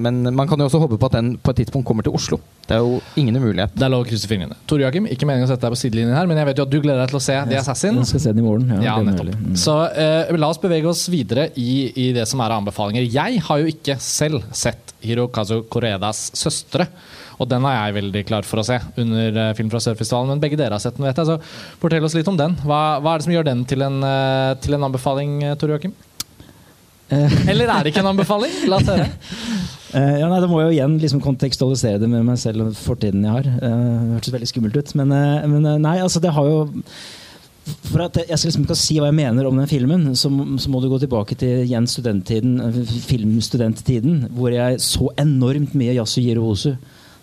[0.00, 2.40] men man kan jo også håpe på at den på et tidspunkt kommer til Oslo.
[2.70, 3.72] Det er jo ingen umulighet.
[3.74, 4.54] Det er lov å krysse fingrene.
[4.70, 6.70] Tor Joakim, ikke meningen å sette deg på sidelinjen her, men jeg vet jo at
[6.70, 7.98] du gleder deg til å se The Assassin.
[7.98, 8.70] Jeg skal se den i morgen.
[8.76, 9.32] Ja, ja nettopp.
[9.34, 9.56] Mm.
[9.58, 13.08] Så eh, la oss bevege oss videre i, i, det som er anbefalinger.
[13.10, 16.88] Jeg har jo ikke selv sett Hirokazu Koredas 'Søstre'.
[17.40, 20.34] Og den er jeg veldig klar for å se under uh, Film fra Sørfestivalen.
[20.34, 21.28] Men begge dere har sett den, vet jeg.
[21.30, 22.56] Så fortell oss litt om den.
[22.66, 25.96] Hva, hva er det som gjør den til en, uh, til en anbefaling, Tore Joakim?
[27.10, 28.52] Eller er det ikke en anbefaling?
[28.70, 29.08] La oss høre.
[29.90, 33.24] Ja, nei, Da må jeg jo igjen liksom kontekstualisere det med meg selv og fortiden
[33.26, 33.48] jeg har.
[33.58, 33.70] Det
[34.12, 34.92] hørtes veldig skummelt ut.
[35.00, 35.10] Men,
[35.50, 36.60] men nei, altså det har jo
[37.90, 40.72] For at jeg skal liksom ikke si hva jeg mener om den filmen, så, så
[40.72, 42.56] må du gå tilbake til igjen studenttiden,
[43.06, 46.72] filmstudenttiden, hvor jeg så enormt mye Yasujiro Osu.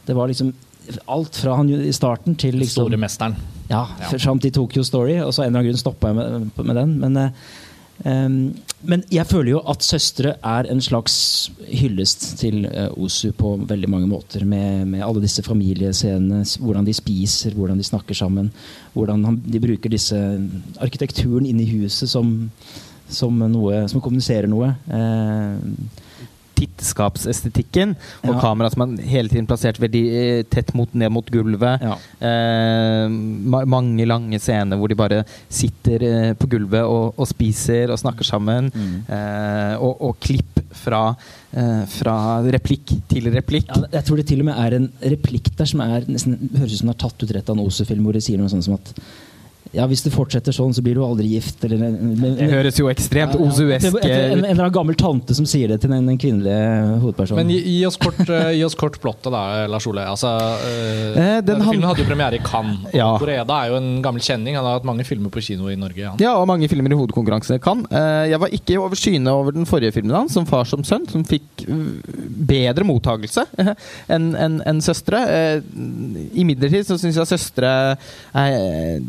[0.08, 0.54] Det var liksom
[1.12, 3.36] alt fra han i starten til liksom, Store mesteren.
[3.68, 4.12] Ja, ja.
[4.16, 5.18] fram til Tokyo Story.
[5.20, 6.94] Og så en eller annen grunn stoppa jeg med, med den.
[7.02, 7.34] Men Um,
[8.06, 13.90] men jeg føler jo at 'Søstre' er en slags hyllest til uh, Osu på veldig
[13.90, 14.46] mange måter.
[14.46, 18.52] Med, med, alle disse familiescenene, hvordan de spiser, hvordan de snakker sammen.
[18.94, 20.16] Hvordan han, de bruker disse
[20.80, 22.52] arkitekturen inne i huset som,
[23.10, 24.76] som noe som kommuniserer noe.
[24.88, 25.58] Uh,
[26.58, 27.96] tittskapsestetikken.
[28.26, 28.40] Og ja.
[28.42, 31.84] kamera som er hele tiden plassert veldig eh, tett mot, ned mot gulvet.
[31.84, 31.98] Ja.
[32.30, 33.08] Eh,
[33.68, 38.28] mange lange scener hvor de bare sitter eh, på gulvet og, og, spiser og snakker
[38.28, 38.72] sammen.
[38.74, 38.96] Mm.
[39.06, 41.04] Eh, og, og, klipp fra,
[41.52, 42.18] eh, fra
[42.58, 43.70] replikk til replikk.
[43.72, 46.76] Ja, jeg tror det til og med er en replikk der som er nesten, høres
[46.76, 48.68] ut som den er tatt ut rett av en Ose-film, hvor de sier noe sånt
[48.68, 48.94] som at
[49.76, 51.64] ja, hvis du fortsetter sånn, så blir du aldri gift.
[51.68, 55.48] Eller, men, det høres jo ekstremt ja, osuesk en, en, eller annen gammel tante som
[55.50, 57.42] sier det til den, den kvinnelige hovedpersonen.
[57.42, 60.06] Men gi, gi, oss kort, uh, gi oss kort plottet, da, Lars Ole.
[60.08, 60.32] Altså,
[60.68, 62.88] eh, denne filmen hadde jo premiere i Cannes.
[62.96, 63.10] Ja.
[63.20, 64.58] Koreda er jo en gammel kjenning.
[64.60, 66.04] Han har hatt mange filmer på kino i Norge.
[66.06, 66.22] Han.
[66.24, 67.92] Ja, og mange filmer i hovedkonkurransen i Cannes.
[68.32, 71.26] Jeg var ikke over skyene over den forrige filmen hans, som 'Far som sønn', som
[71.28, 71.66] fikk
[72.48, 73.46] bedre mottagelse
[74.14, 75.24] enn en, en 'Søstre'.
[76.38, 77.98] Imidlertid så syns jeg 'Søstre'
[78.38, 79.02] er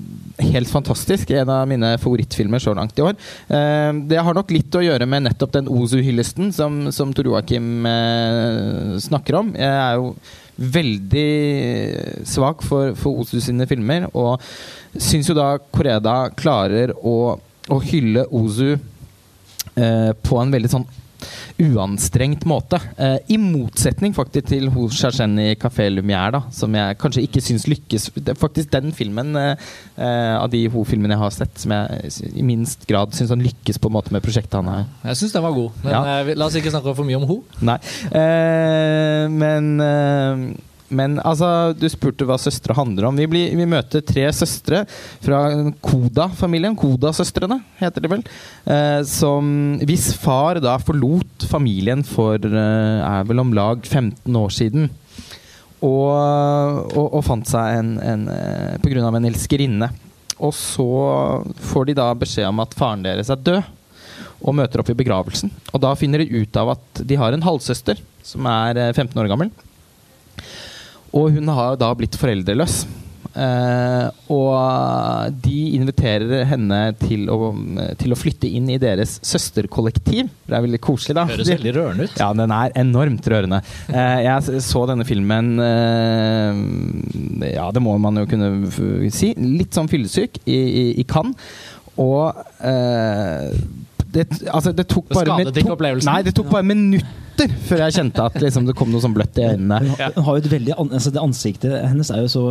[0.55, 1.31] helt fantastisk.
[1.31, 3.17] En av mine favorittfilmer så langt i år.
[3.49, 7.87] Eh, det har nok litt å gjøre med nettopp den Ozu-hyllesten som, som Tor Joakim
[7.89, 9.55] eh, snakker om.
[9.59, 10.13] Jeg er jo
[10.59, 11.29] veldig
[12.27, 14.43] svak for, for Ozu sine filmer, og
[14.99, 17.37] syns jo da Koreda klarer å,
[17.71, 20.89] å hylle Ozu eh, på en veldig sånn
[21.59, 22.81] uanstrengt måte.
[22.97, 27.43] Eh, I motsetning faktisk til Ho Charchen i Café Lumière, da, som jeg kanskje ikke
[27.45, 28.11] syns lykkes.
[28.17, 32.13] Det er faktisk den filmen eh, eh av de Ho-filmene jeg har sett, som jeg
[32.35, 34.87] i minst grad syns han lykkes på en måte med prosjektet han har.
[35.11, 36.03] Jeg syns den var god, men ja.
[36.21, 37.41] eh, la oss ikke snakke for mye om Ho.
[37.67, 37.79] Nei,
[38.13, 40.47] eh, men eh,
[40.89, 43.19] men altså, du spurte hva søstre handler om.
[43.19, 44.85] Vi, blir, vi møter tre søstre
[45.25, 45.43] fra
[45.85, 46.77] Koda-familien.
[46.79, 48.25] Koda-søstrene, heter det vel.
[48.65, 49.51] Eh, som,
[49.89, 54.89] hvis far da forlot familien for eh, er vel om lag 15 år siden.
[55.79, 58.27] Og, og, og fant seg en, en
[58.83, 58.91] pga.
[58.91, 59.93] grunn av en elskerinne.
[60.39, 60.87] Og så
[61.71, 63.75] får de da beskjed om at faren deres er død,
[64.39, 65.51] og møter opp i begravelsen.
[65.75, 69.23] Og da finner de ut av at de har en halvsøster som er 15 eh,
[69.23, 69.51] år gammel.
[71.17, 72.83] Og hun har da blitt foreldreløs.
[73.39, 77.53] Uh, og de inviterer henne til å,
[78.01, 80.31] til å, flytte inn i deres søsterkollektiv.
[80.49, 81.27] Det er veldig koselig, da.
[81.29, 82.17] Høres veldig rørende ut.
[82.19, 83.61] Ja, den er enormt rørende.
[83.93, 86.63] Uh, jeg så denne filmen uh,
[87.47, 88.51] Ja, det må man jo kunne
[89.15, 89.35] si.
[89.39, 91.39] Litt sånn fyllesyk i, i, i Cannes.
[91.99, 92.31] Og
[94.13, 96.11] det, altså, det tok bare Det skadet ikke opplevelsen?
[96.11, 99.39] Nei, det tok bare minutter før jeg kjente at liksom, det kom noe sånn bløtt
[99.39, 99.81] i øynene.
[100.17, 102.45] Hun har jo et veldig, altså, det Ansiktet hennes er jo så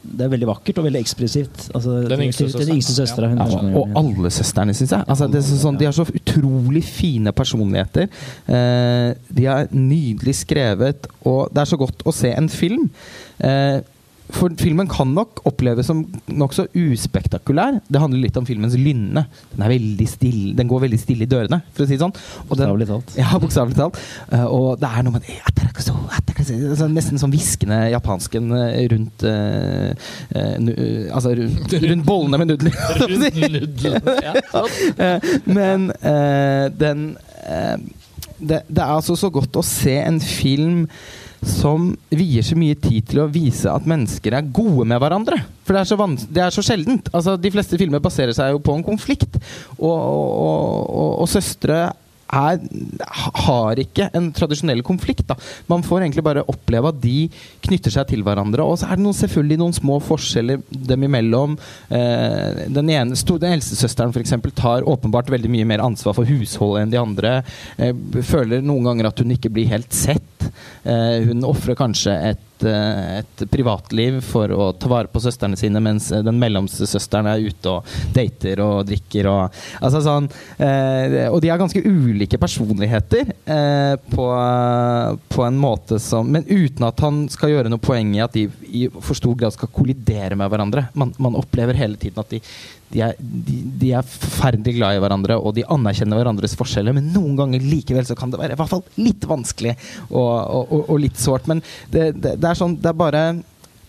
[0.00, 1.66] det er veldig vakkert og veldig ekspressivt.
[1.76, 3.28] Altså, den yngste søstera.
[3.34, 3.46] Ja.
[3.52, 5.04] Ja, og alle søstrene, syns jeg.
[5.04, 5.28] Altså,
[5.60, 8.08] sånn, de har så utrolig fine personligheter.
[8.48, 12.88] Eh, de er nydelig skrevet, og det er så godt å se en film.
[13.44, 13.82] Eh,
[14.34, 17.80] For filmen kan nok oppleves som nokså uspektakulær.
[17.90, 19.24] Det handler litt om filmens lynne.
[19.52, 22.16] Den, er veldig stille, den går veldig stille i dørene, for å si det sånn.
[22.50, 23.14] Bokstavelig talt.
[23.20, 24.00] Ja, bokstavelig talt.
[24.32, 25.28] Uh, og det er noe med
[25.70, 30.10] altså, Nesten sånn hviskende japansken eh, rundt eh,
[30.62, 32.74] nu, uh, Altså rundt, rundt bollene med nudler.
[35.56, 35.90] Men
[36.80, 37.08] den
[38.40, 40.86] det, det er altså så godt å se en film
[41.46, 45.40] som vier så mye tid til å vise at mennesker er gode med hverandre.
[45.64, 47.08] For det er så, vans det er så sjeldent.
[47.14, 49.40] Altså, de fleste filmer baserer seg jo på en konflikt.
[49.78, 51.82] Og, og, og, og søstre
[52.30, 52.60] er,
[53.44, 55.26] har ikke en tradisjonell konflikt.
[55.28, 55.36] Da.
[55.70, 57.28] Man får egentlig bare oppleve at de
[57.66, 58.64] knytter seg til hverandre.
[58.64, 61.56] Og så er det noen, selvfølgelig noen små forskjeller dem imellom.
[61.88, 66.28] Eh, den ene, den eldste søsteren for eksempel, tar åpenbart veldig mye mer ansvar for
[66.28, 67.36] husholdet enn de andre.
[67.78, 67.94] Eh,
[68.26, 70.39] føler noen ganger at hun ikke blir helt sett.
[70.84, 75.82] Eh, hun ofrer kanskje et, eh, et privatliv for å ta vare på søstrene sine,
[75.84, 79.28] mens eh, den mellomste søsteren er ute og dater og drikker.
[79.30, 84.28] Og, altså sånn, eh, og de har ganske ulike personligheter eh, på,
[85.30, 88.46] på en måte som Men uten at han skal gjøre noe poeng i at de
[88.70, 90.86] i for stor grad skal kollidere med hverandre.
[90.98, 92.40] Man, man opplever hele tiden at de,
[92.90, 97.10] de, er, de, de er forferdelig glad i hverandre, og de anerkjenner hverandres forskjeller, men
[97.14, 99.76] noen ganger likevel så kan det være i hvert fall litt vanskelig
[100.08, 101.50] og, og, og, og litt sårt.
[101.50, 103.22] Men det, det er sånn Det er bare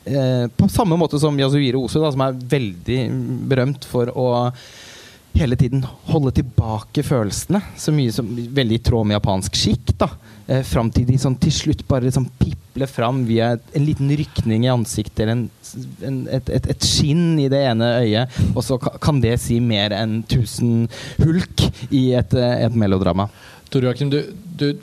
[0.05, 3.01] eh, På samme måte som Yasuhiro Osu, da, som er veldig
[3.51, 4.29] berømt for å
[5.31, 7.61] hele tiden holde tilbake følelsene.
[7.79, 9.93] Så mye som veldig i tråd med japansk skikk.
[10.01, 10.09] da
[10.47, 14.11] eh, Fram til de sånn til slutt bare liksom pipler fram via et, en liten
[14.19, 15.45] rykning i ansiktet eller en,
[16.09, 18.41] en, et, et, et skinn i det ene øyet.
[18.51, 20.89] Og så ka- kan det si mer enn 1000
[21.23, 21.63] hulk
[21.95, 23.29] i et, eh, et melodrama.
[23.71, 24.19] Tor Joakim, du,
[24.59, 24.73] du,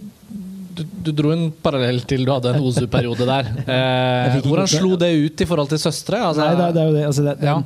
[0.78, 3.52] du, du dro en parallell til du hadde en Ozu-periode der.
[3.78, 6.20] Eh, hvordan slo det ut i forhold til søstre?
[6.30, 7.06] Altså, Nei, det, det er jo det.
[7.10, 7.56] Altså, det, det Ja.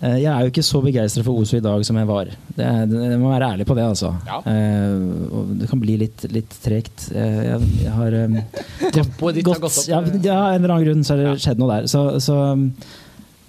[0.00, 2.32] eh, Jeg er jo ikke så begeistra for Ozu i dag som jeg var.
[2.58, 4.10] Jeg må være ærlig på det, altså.
[4.28, 4.40] Ja.
[4.52, 7.08] Eh, det kan bli litt, litt tregt.
[7.14, 8.36] Eh, jeg, jeg har um,
[8.92, 9.88] Tempoet ditt har gått opp.
[9.88, 11.90] ja, ja, en eller annen grunn så har det skjedd noe der.
[11.92, 12.38] Så, så,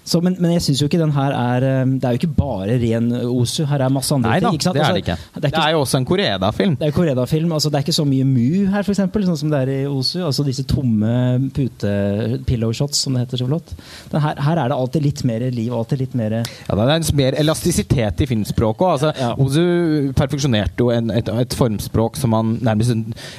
[0.08, 2.34] så, men, men jeg syns jo ikke den her er um, Det er jo ikke
[2.38, 3.62] bare ren Osu.
[3.68, 4.58] Her er masse andre Nei da, ting.
[4.60, 5.16] ikke det er Altså, det ikke.
[5.34, 6.76] Det er Det er jo også en Koreda-film.
[6.80, 7.52] det er Koreda-film.
[7.52, 10.18] Altså, det er ikke så mye mu her, eksempel, sånn som det er i Osu.
[10.24, 11.12] Altså disse tomme
[11.54, 13.72] pute-pillow shots, som det heter så flott.
[14.12, 16.94] Den her, her er det alltid litt mer liv, alltid litt mer Ja, det er
[16.96, 18.86] en mer elastisitet i filmspråket.
[18.88, 19.32] Altså, Ja.
[19.40, 22.94] Osu perfeksjonerte jo en, et, et formspråk som han nærmest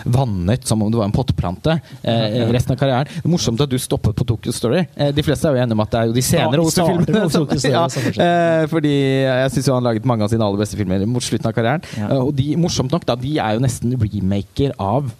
[0.10, 3.08] vannet som om det var en potteplante eh, resten av karrieren.
[3.10, 4.84] Det er morsomt at du stoppet på Tokyo Story.
[4.96, 7.72] Eh, de fleste er jo enige om at det er jo de senere starter Story,
[7.76, 8.94] ja, eh, fordi
[9.24, 11.86] jeg syns han laget mange av sine aller beste filmer mot slutten av karrieren.
[11.98, 12.12] Ja.
[12.12, 15.12] Eh, og de, morsomt nok, da, de er jo nesten remaker av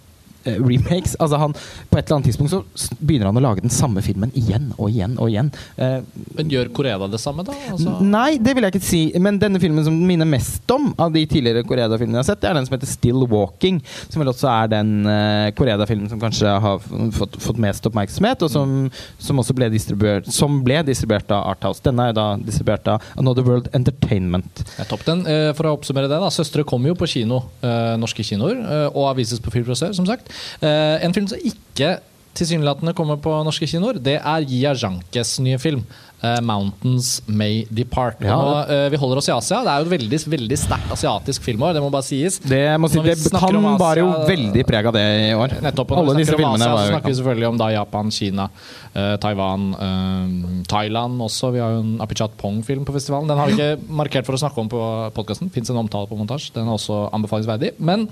[0.44, 1.16] remakes.
[1.20, 1.54] Altså han,
[1.90, 4.90] På et eller annet tidspunkt så begynner han å lage den samme filmen igjen og
[4.90, 5.50] igjen og igjen.
[5.76, 6.00] Eh,
[6.36, 7.54] Men gjør Koreda det samme, da?
[7.72, 9.02] Altså, Nei, det vil jeg ikke si.
[9.20, 12.50] Men denne filmen som minner mest om av de tidligere Koreda-filmene jeg har sett, det
[12.50, 13.80] er den som heter Still Walking.
[14.08, 16.80] Som vel også er den uh, Koreda-filmen som kanskje har
[17.16, 18.76] fått, fått mest oppmerksomhet, og som,
[19.20, 21.82] som også ble distribuert Som ble distribuert av Arthouse.
[21.84, 24.64] Denne er da distribuert av Another World Entertainment.
[24.78, 25.24] Ja, topp den.
[25.28, 26.30] Eh, For å oppsummere det, da.
[26.30, 30.29] 'Søstre' kommer jo på kino, eh, norske kinoer, eh, og avises på Filmfrisør, som sagt.
[30.60, 31.98] Eh, en film som ikke
[32.38, 35.82] tilsynelatende kommer på norske kinoer, det er Jia Jankes nye film.
[36.22, 38.20] Eh, 'Mountains May Depart'.
[38.24, 38.36] Ja.
[38.36, 39.62] Og, uh, vi holder oss i Asia.
[39.64, 42.38] Det er jo et veldig, veldig sterkt asiatisk filmår, det må bare sies.
[42.38, 45.56] Det, må si, det kan Asia- bare jo veldig preg av det i år.
[45.64, 45.92] Nettopp.
[45.92, 48.48] og Alle vi snakker om Asia, så snakker vi selvfølgelig om da Japan, Kina,
[48.94, 51.52] uh, Taiwan, uh, Thailand også.
[51.52, 53.28] Vi har jo en Apichat Pong-film på festivalen.
[53.28, 54.80] Den har vi ikke markert for å snakke om på
[55.16, 55.50] podkasten.
[55.52, 56.52] Fins en omtale på montasje.
[56.54, 57.74] Den er også anbefalingsverdig.
[57.78, 58.08] Men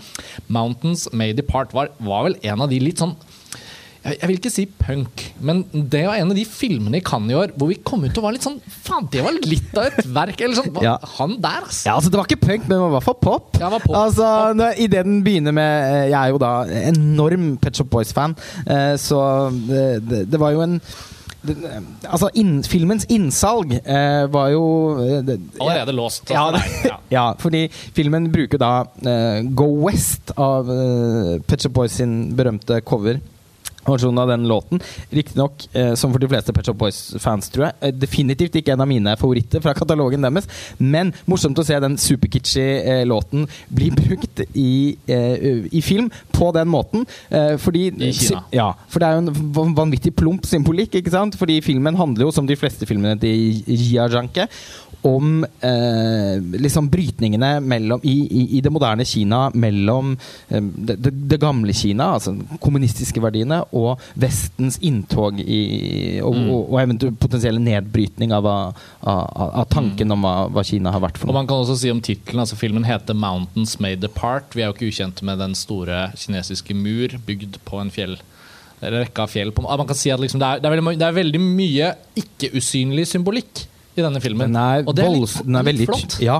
[0.49, 3.16] 'Mountains May Depart' var, var vel en av de litt sånn
[4.09, 7.33] jeg jeg vil ikke si punk, men det var en av de filmene i Cannes
[7.33, 9.88] i år hvor vi kom ut og var litt sånn Faen, det var litt av
[9.90, 10.40] et verk!
[10.44, 10.97] Eller sånn, Ja.
[11.18, 11.83] Han der, altså!
[11.88, 13.51] Ja, altså Det var ikke punk, men det var i hvert fall pop.
[13.59, 13.99] Ja, det var pop.
[14.03, 16.53] Altså, når, Idet den begynner med eh, Jeg er jo da
[16.88, 19.21] enorm Pet Shop Boys-fan, eh, så
[19.68, 20.81] det, det, det var jo en
[21.47, 21.55] det,
[22.11, 24.62] altså, inn, filmens innsalg eh, var jo
[25.05, 26.33] eh, det, Allerede låst.
[26.35, 26.49] ja,
[26.85, 26.97] ja.
[27.16, 28.73] ja, fordi filmen bruker da
[29.07, 33.21] eh, Go West av eh, Pet Shop Boys sin berømte cover.
[33.94, 34.83] Versjonen av den låten.
[35.14, 38.85] Riktignok, eh, som for de fleste Pet Shop Boys-fans, tror jeg, eh, definitivt ikke en
[38.85, 40.48] av mine favoritter fra katalogen deres.
[40.79, 46.51] Men morsomt å se den superkitschy eh, låten bli brukt i, eh, i film på
[46.57, 47.07] den måten.
[47.29, 48.44] Eh, fordi, I Kina.
[48.55, 51.38] Ja, for det er jo en vanvittig plump symbolikk, ikke sant?
[51.38, 54.48] Fordi filmen handler jo, som de fleste filmene til Jia Janke,
[55.07, 60.16] om eh, liksom brytningene mellom, i, i, i det moderne Kina mellom
[60.48, 65.62] eh, det, det, gamle Kina, altså kommunistiske verdiene, og Vestens inntog i,
[66.22, 66.51] og, Mm.
[66.55, 71.18] og, og eventuelt potensielle nedbrytning av, av, av, tanken om hva, hva Kina har vært
[71.18, 71.33] for noe.
[71.33, 74.55] Og man kan også si om tittelen, altså Filmen heter 'Mountains Made Apart'.
[74.55, 78.18] Vi er jo ikke ukjente med den store kinesiske mur bygd på en fjell
[78.78, 79.50] eller rekke av fjell.
[79.50, 81.88] På, man kan si at liksom det, er, det, er veldig, det er veldig mye
[82.22, 83.64] ikke-usynlig symbolikk
[83.98, 84.52] i denne filmen.
[84.52, 86.18] Den er, og det er litt, volds- den er litt veldig flott.
[86.22, 86.38] Ja,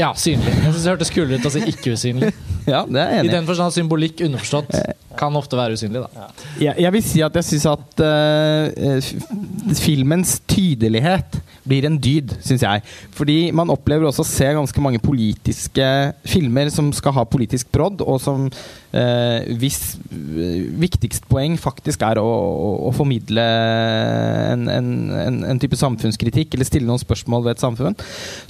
[0.00, 0.50] ja, synlig.
[0.50, 2.30] Jeg synes det hørtes kulere ut å si ikke-usynlig.
[2.72, 3.34] ja, det er enig i.
[3.36, 4.70] den forstand symbolikk underforstått
[5.18, 6.02] kan ofte være usynlig.
[6.04, 6.28] da
[6.60, 12.64] Jeg, jeg vil si at jeg syns at uh, filmens tydelighet blir en dyd, syns
[12.64, 12.82] jeg.
[13.14, 15.86] Fordi man opplever også å se ganske mange politiske
[16.28, 22.20] filmer som skal ha politisk brodd, og som uh, hvis eh, viktigst poeng faktisk er
[22.22, 27.56] å, å, å formidle en, en, en, en type samfunnskritikk, eller stille noen spørsmål ved
[27.56, 27.98] et samfunn,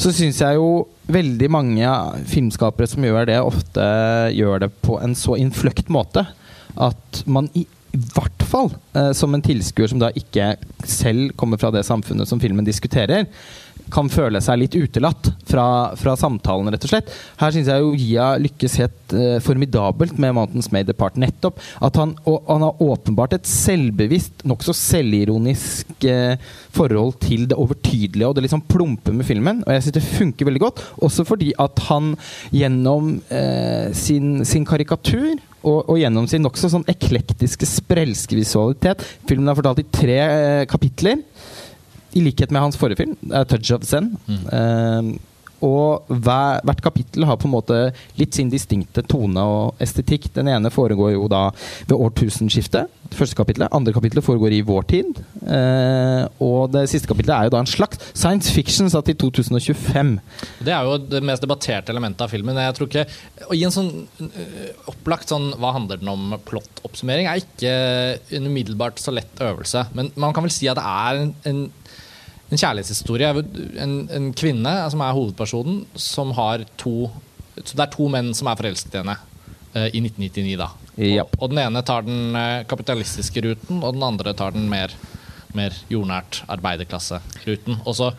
[0.00, 0.70] så syns jeg jo
[1.10, 1.94] veldig mange
[2.30, 3.86] filmskapere som gjør det, ofte
[4.36, 6.28] gjør det på en så innfløkt måte
[6.76, 10.54] at man i hvert fall eh, som en tilskuer som da ikke
[10.86, 13.26] selv kommer fra det samfunnet som filmen diskuterer,
[13.90, 15.64] kan føle seg litt utelatt fra,
[15.98, 17.10] fra samtalen, rett og slett.
[17.40, 21.18] Her syns jeg jo Gia lykkes helt eh, formidabelt med 'Mountains Made Apart'.
[21.20, 26.38] Nettopp at han, og, han har åpenbart et selvbevisst, nokså selvironisk eh,
[26.76, 29.64] forhold til det overtydelige og det liksom plumpe med filmen.
[29.66, 32.14] Og jeg syns det funker veldig godt, også fordi at han
[32.54, 39.50] gjennom eh, sin, sin karikatur og, og gjennom sin nokså sånn eklektiske, sprelske visualitet Filmen
[39.50, 41.20] er fortalt i tre eh, kapitler,
[42.16, 44.14] i likhet med hans forrige film, A Touch of Zen.
[44.28, 45.10] Eh,
[45.66, 47.80] og hver, hvert kapittel har på en måte
[48.20, 50.30] litt sin distinkte tone og estetikk.
[50.36, 51.48] Den ene foregår jo da
[51.86, 52.90] ved årtusenskiftet.
[53.10, 53.72] Det første kapitlet.
[53.74, 55.18] Andre kapittelet foregår i vår tid.
[55.42, 60.12] Eh, og det siste kapitlet er jo da en slags science fiction satt i 2025.
[60.62, 62.60] Det er jo det mest debatterte elementet av filmen.
[62.60, 63.06] Jeg tror ikke,
[63.50, 63.90] Å gi en sånn
[64.22, 67.72] øh, opplagt sånn hva handler den om plott-oppsummering, er ikke
[68.38, 69.88] en umiddelbart så lett øvelse.
[69.96, 71.62] Men man kan vel si at det er en, en,
[72.50, 73.32] en kjærlighetshistorie.
[73.82, 77.10] En, en kvinne som er hovedpersonen, som har to
[77.60, 79.16] så Det er to menn som er forelsket i henne
[79.74, 80.56] øh, i 1999.
[80.60, 80.68] da.
[80.96, 81.34] Yep.
[81.36, 84.94] Og, og den ene tar den øh, kapitalistiske ruten, og den andre tar den mer
[85.56, 87.78] mer jordnært arbeiderklasseruten.
[87.86, 88.10] Og så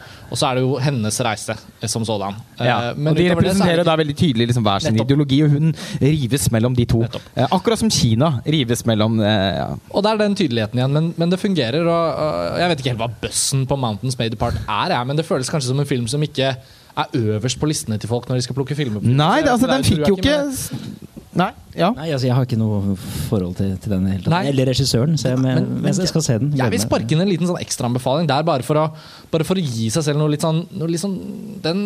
[0.47, 2.35] er det jo hennes reise eh, som sådan.
[2.59, 5.09] Ja, Eh, men og De det er representerer da veldig tydelig liksom hver sin Nettopp.
[5.11, 7.01] ideologi, og hun rives mellom de to.
[7.05, 7.29] Nettopp.
[7.35, 9.67] Eh, akkurat som Kina rives mellom ja.
[9.91, 11.81] Og det er den tydeligheten igjen, men, men det fungerer.
[11.85, 15.25] Og, og jeg vet ikke helt hva bøssen på Mountains Made Apart er, men det
[15.27, 16.55] føles kanskje som en film som ikke
[16.91, 19.03] er øverst på listene til folk når de skal plukke filmer.
[19.03, 20.41] Nei, det, altså, den fikk jo ikke
[21.31, 21.91] Nei, ja.
[21.95, 22.95] Nei, altså, Jeg har ikke noe
[23.29, 24.45] forhold til, til den hele tatt.
[24.51, 26.51] Eller regissøren, så jeg, men, Men- men jeg skal se den.
[26.57, 28.87] Jeg vil sparke inn en liten sånn ekstraanbefaling der, bare for, å,
[29.31, 31.17] bare for å gi seg selv noe litt sånn, noe litt sånn
[31.63, 31.83] den,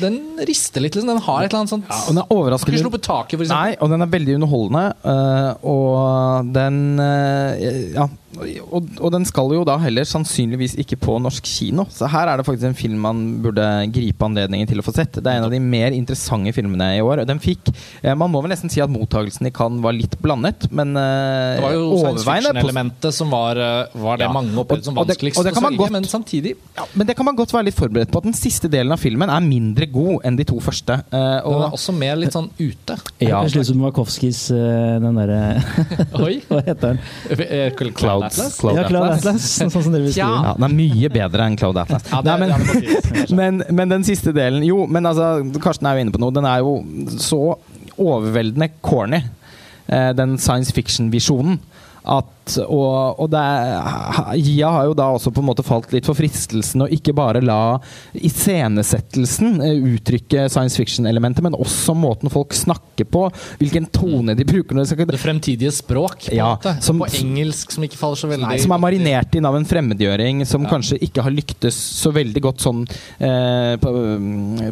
[0.00, 1.08] den rister litt, liksom.
[1.14, 3.70] Den har et eller annet sånt Og den er Har ikke sluppet taket, for eksempel.
[3.70, 4.86] Nei, og den er veldig underholdende.
[5.04, 8.08] øh, og den øh, Ja.
[8.70, 11.82] Og, og den skal jo da heller sannsynligvis ikke på norsk kino.
[11.90, 15.18] Så her er det faktisk en film man burde gripe anledningen til å få sett.
[15.18, 17.24] Det er en av de mer interessante filmene i år.
[17.28, 17.72] Den fikk
[18.04, 21.56] eh, Man må vel nesten si at mottagelsen i Cannes var litt blandet, men øh,
[21.56, 24.32] Det var jo overveiende som var, eh, var det Ja.
[24.32, 27.06] mange opplevde som Og- og det- vanskeligst og det å godt- men samtidig ja, Men
[27.06, 28.18] det kan man godt være litt forberedt på.
[28.18, 30.92] At den siste delen av filmen er mindre god enn de to første.
[31.12, 32.98] Eh, Den er også mer litt sånn ute.
[33.20, 35.62] ja, høres som Markovskijs eh, den derre
[36.26, 36.40] Oi!
[36.50, 37.00] Hva heter den?
[37.76, 38.58] Cloud, Cloud Atlas?
[38.58, 39.26] Cloud ja, Cloud Atlas.
[39.26, 39.42] Atlas.
[39.60, 40.44] Sånn som dere beskriver.
[40.44, 42.02] ja, den er mye bedre enn Cloud Atlas.
[42.10, 42.56] Ja, det, Nei, men, ja,
[43.26, 46.32] det men, men den siste delen Jo, men altså, Karsten er jo inne på noe.
[46.32, 46.82] Den er jo
[47.18, 47.56] så
[48.00, 49.22] overveldende corny,
[49.86, 51.60] eh, den science fiction-visjonen.
[52.08, 52.24] At,
[52.58, 56.84] og, og er, Gia har jo da også på en måte falt litt for fristelsen
[56.84, 57.78] å ikke bare la
[58.16, 63.26] iscenesettelsen eh, uttrykke science fiction-elementet, men også måten folk snakker på,
[63.60, 67.72] hvilken tone de bruker når de skal Det fremtidige språk, på, Ja, som- på engelsk,
[67.72, 70.98] som ikke faller så veldig Nei, som er marinert inn av en fremmedgjøring som kanskje
[71.02, 72.82] ikke har lyktes så veldig godt sånn
[73.18, 73.92] eh, på,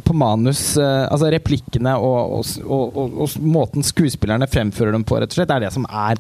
[0.05, 0.77] på manus.
[0.77, 5.53] Eh, altså replikkene og, og, og, og måten skuespillerne fremfører dem på, rett og slett,
[5.55, 6.19] er det som er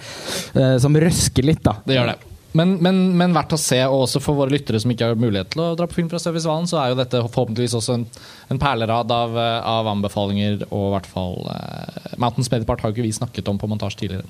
[0.54, 1.78] eh, Som røsker litt, da.
[1.84, 2.27] Det gjør det.
[2.58, 5.52] Men, men, men, verdt å se, og også for våre lyttere som ikke har mulighet
[5.54, 8.06] til å dra på film fra Støvfestivalen, så er jo dette forhåpentligvis også en,
[8.50, 13.06] en perlerad av, av, anbefalinger, og i hvert fall uh, Mountains Medipart har jo ikke
[13.06, 14.26] vi snakket om på montasje tidligere.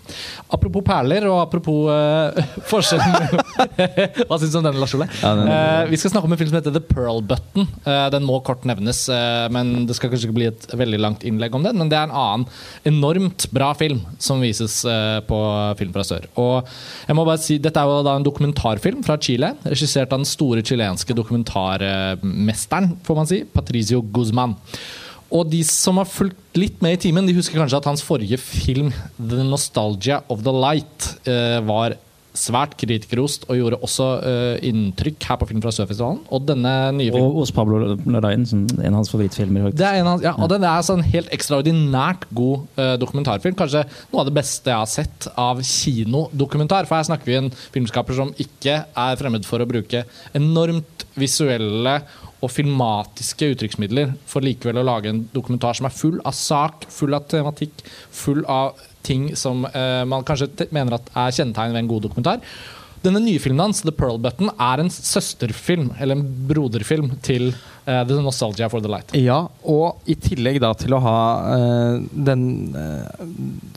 [0.52, 2.36] Apropos perler, og apropos uh,
[2.72, 3.06] forskjellen
[4.28, 5.08] Hva syns du om denne, Lars Ole?
[5.22, 7.68] Ja, uh, vi skal snakke om en film som heter The Pearl Button.
[7.86, 9.06] Uh, den må kort nevnes,
[9.54, 11.78] men det skal kanskje ikke bli et veldig langt innlegg om den.
[11.80, 12.46] Men det er en annen
[12.88, 14.80] enormt bra film som vises
[15.28, 15.38] på
[15.78, 16.26] Film fra sør.
[16.40, 16.68] Og
[17.06, 20.28] jeg må bare si, Dette er jo da en dokumentarfilm fra Chile, regissert av den
[20.28, 24.57] store chilenske dokumentarmesteren, får man si, Patricio Guzman.
[25.28, 28.38] Og de som har fulgt litt med i timen, de husker kanskje at hans forrige
[28.40, 31.96] film, 'The Nostalgia of the Light', eh, var
[32.38, 36.20] svært kritikerost og gjorde også uh, inntrykk her på Film fra Sør-festivalen.
[36.35, 39.72] Og denne nye filmen Og hos Pablo Larrain, som en av hans favorittfilmer.
[39.77, 43.59] Det er en av, ja, og den er sånn helt ekstraordinært god uh, dokumentarfilm.
[43.59, 46.88] Kanskje noe av det beste jeg har sett av kinodokumentar.
[46.88, 50.07] For her snakker vi en filmskaper som ikke er fremmed for å bruke
[50.38, 51.98] enormt visuelle
[52.38, 57.16] og filmatiske uttrykksmidler for likevel å lage en dokumentar som er full av sak, full
[57.16, 57.83] av tematikk,
[58.15, 62.42] full av ting som uh, man kanskje mener er kjennetegn ved en god dokumentar.
[62.99, 68.03] Denne nye filmen hans, The Pearl Button, er en søsterfilm, eller en broderfilm, til uh,
[68.03, 69.15] The Nostalgia for the Light.
[69.15, 69.37] Ja,
[69.71, 72.42] og i tillegg da til å ha uh, den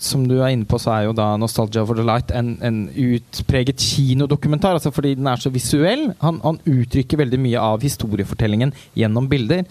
[0.01, 2.83] Som du er inne på, så er jo da Nostalgia for the Light en, en
[2.89, 4.79] utpreget kinodokumentar.
[4.79, 6.09] Altså fordi den er så visuell.
[6.25, 9.67] Han, han uttrykker veldig mye av historiefortellingen gjennom bilder.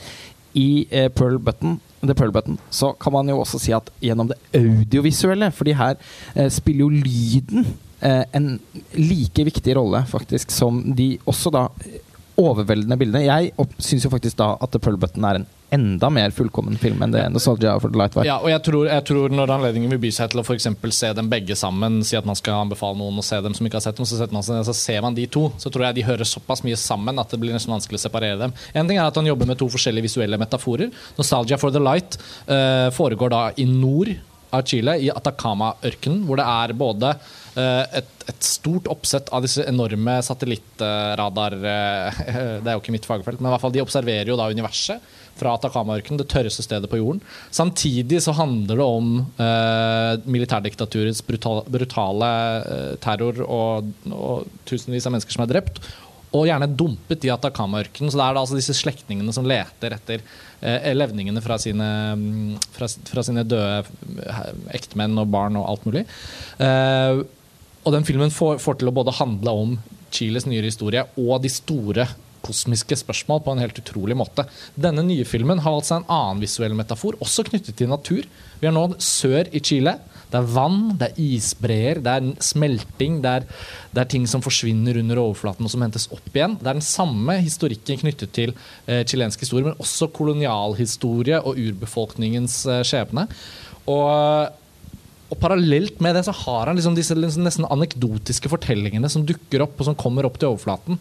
[0.55, 4.39] I Pearl Button The Pearl Button, så kan man jo også si at gjennom det
[4.57, 5.99] audiovisuelle fordi her
[6.35, 7.67] eh, spiller jo lyden
[8.01, 8.55] eh, en
[8.97, 11.67] like viktig rolle, faktisk, som de også da
[12.41, 13.27] overveldende bildene.
[13.27, 17.03] Jeg syns jo faktisk da at The Pearl Button er en enda mer fullkommen film
[17.05, 18.27] enn det Nostalgia for the Light var.
[18.27, 21.13] Ja, og jeg tror, jeg tror når anledningen vil by seg til å for se
[21.17, 23.85] dem begge sammen, si at man skal anbefale noen å se dem som ikke har
[23.87, 26.65] sett dem, så, man, så ser man de to, så tror jeg de hører såpass
[26.67, 28.57] mye sammen at det blir nesten vanskelig å separere dem.
[28.75, 30.91] En ting er at han jobber med to forskjellige visuelle metaforer.
[31.19, 32.19] Nostalgia for the Light
[32.51, 34.11] uh, foregår da i nord
[34.51, 37.15] av Chile, i Atacama-ørkenen, hvor det er både
[37.59, 41.57] et, et, stort oppsett av disse enorme satellittradar...
[41.59, 42.21] Uh,
[42.63, 45.17] det er jo ikke mitt fagfelt, men i hvert fall de observerer jo da universet
[45.41, 47.23] fra Atacama-ørkenen, det tørreste stedet på jorden.
[47.55, 52.31] Samtidig så handler det om uh, militærdiktaturets brutale, brutale
[53.01, 55.83] terror og, og tusenvis av mennesker som er drept
[56.37, 58.11] og gjerne dumpet i Atacama-ørkenen.
[58.11, 60.23] Så det er da altså disse slektningene som leter etter
[60.63, 64.41] eh, levningene fra sine, mm, fra, fra sine, døde eh,
[64.79, 66.05] ektemenn og barn og alt mulig.
[66.63, 67.25] Eh,
[67.85, 69.79] og den filmen får, får, til å både handle om
[70.15, 72.09] Chiles nyere historie og de store
[72.45, 74.47] kosmiske spørsmål på en helt utrolig måte.
[74.73, 78.25] Denne nye filmen har altså en annen visuell metafor, også knyttet til natur.
[78.61, 79.99] Vi er nå sør i Chile.
[80.31, 83.47] Det er vann, det er isbreer, det er smelting, det er,
[83.91, 86.55] det er, ting som forsvinner under overflaten og som hentes opp igjen.
[86.61, 88.55] Det er den samme historikken knyttet til
[88.87, 93.27] eh, chilensk historie, men også kolonialhistorie og urbefolkningens eh, skjebne.
[93.91, 94.60] Og
[95.31, 99.63] og Parallelt med det så har han liksom disse liksom nesten anekdotiske fortellingene som dukker
[99.65, 100.99] opp og som kommer opp til overflaten.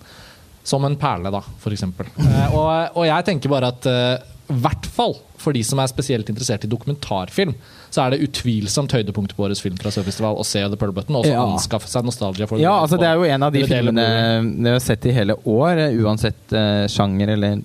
[0.69, 1.85] Som en perle, da, f.eks.
[1.87, 2.67] Eh, og,
[2.99, 6.65] og jeg tenker bare at eh, i hvert fall for de som er spesielt interessert
[6.65, 7.53] i dokumentarfilm,
[7.89, 11.17] så er det utvilsomt høydepunktet på årets film fra Sørfestival å se The Pearl Button
[11.19, 11.41] og ja.
[11.41, 12.47] anskaffe seg nostalgia.
[12.49, 14.07] for Ja, altså Det er jo en av de filmene
[14.43, 17.61] vi har sett i hele år, uansett uh, sjanger, eller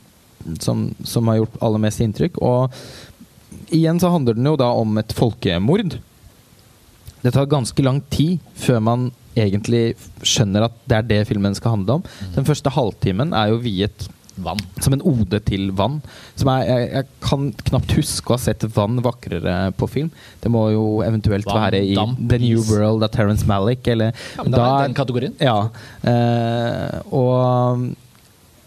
[0.63, 2.41] som, som, har gjort aller mest inntrykk.
[2.45, 5.99] Og igjen så handler den jo da om et folkemord.
[7.25, 11.79] Det tar ganske lang tid før man egentlig skjønner at det er det filmen skal
[11.79, 12.05] handle om.
[12.37, 14.07] Den første halvtimen er jo viet
[14.45, 14.61] vann.
[14.83, 16.01] Som en ode til vann.
[16.43, 20.11] Er, jeg, jeg, kan knapt huske å ha sett vann vakrere på film.
[20.43, 23.87] Det må jo eventuelt vann, være i damp, The New World av Terence Malick.
[23.91, 25.37] Eller, ja, men da, den kategorien.
[25.43, 25.59] Ja.
[26.03, 27.95] Eh, og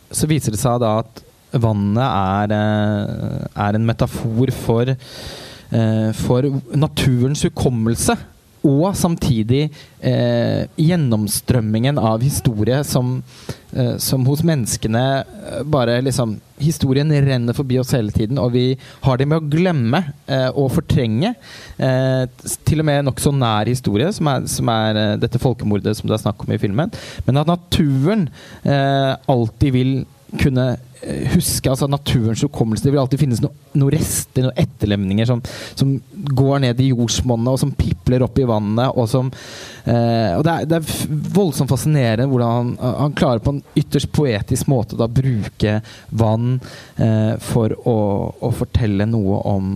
[0.10, 1.24] så viser det seg da at
[1.58, 8.18] vannet er, eh, er en metafor for, eh, for naturens hukommelse
[8.68, 9.68] og samtidig
[10.02, 13.22] eh, gjennomstrømmingen av historie som,
[13.72, 18.72] eh, som hos menneskene eh, bare liksom Historien renner forbi oss hele tiden, og vi
[19.04, 21.36] har det med å glemme eh, og fortrenge.
[21.78, 22.24] Eh,
[22.66, 26.16] til og med nokså nær historie, som er, som er eh, dette folkemordet som det
[26.18, 26.90] er snakk om i filmen.
[27.28, 28.26] Men at naturen
[28.66, 29.94] alltid vil
[30.36, 30.66] kunne
[31.02, 32.84] eh, huske altså naturens hukommelse.
[32.84, 35.42] Det vil alltid finnes noen noe rester, noen etterlemninger som,
[35.78, 35.96] som,
[36.38, 38.90] går ned i jordsmonnet, og som pipler opp i vannet.
[38.98, 39.30] Og, som,
[39.86, 44.12] eh, og det, er, det, er, voldsomt fascinerende hvordan han, han, klarer på en ytterst
[44.16, 45.78] poetisk måte å bruke
[46.10, 46.58] vann
[46.96, 47.98] eh, for å,
[48.42, 49.72] å, fortelle noe om,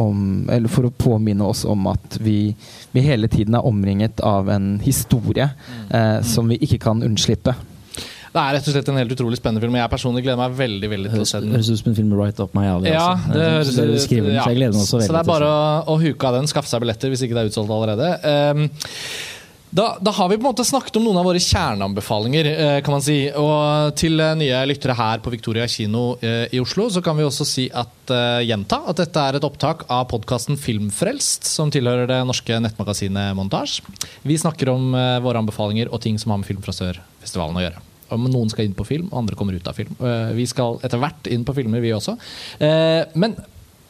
[0.00, 2.54] om, Eller for å påminne oss om at vi,
[2.92, 5.88] vi hele tiden er omringet av en historie mm.
[5.90, 7.54] eh, som vi ikke kan unnslippe.
[8.36, 9.76] Det er rett og slett en helt utrolig spennende film.
[9.80, 11.54] Jeg personlig gleder meg veldig veldig til å se den.
[11.56, 12.92] Høres ut som en film right up my alley.
[12.92, 13.32] Ja, altså.
[13.32, 14.42] det høres, det skriver, ja.
[14.42, 15.08] Så jeg gleder meg også veldig.
[15.08, 15.62] Så det er bare å,
[15.94, 18.12] å huke av den, skaffe seg billetter hvis ikke det er utsolgt allerede.
[18.28, 18.68] Um,
[19.76, 22.48] da, da, har vi på en måte snakket om noen av våre kjerneanbefalinger.
[22.52, 23.16] Eh, kan man si.
[23.36, 27.26] Og til eh, nye lyttere her på Victoria kino eh, i Oslo, så kan vi
[27.26, 27.92] også si at
[28.46, 33.80] gjenta at dette er et opptak av podkasten Filmfrelst, som tilhører det norske nettmagasinet Montasj.
[34.22, 37.85] Vi snakker om våre anbefalinger og ting som har med Film fra Sør-festivalen å gjøre
[38.14, 39.96] noen skal inn på film, andre kommer ut av film.
[39.98, 42.16] Eh, vi skal etter hvert inn på filmer, vi også.
[42.62, 43.36] Eh, men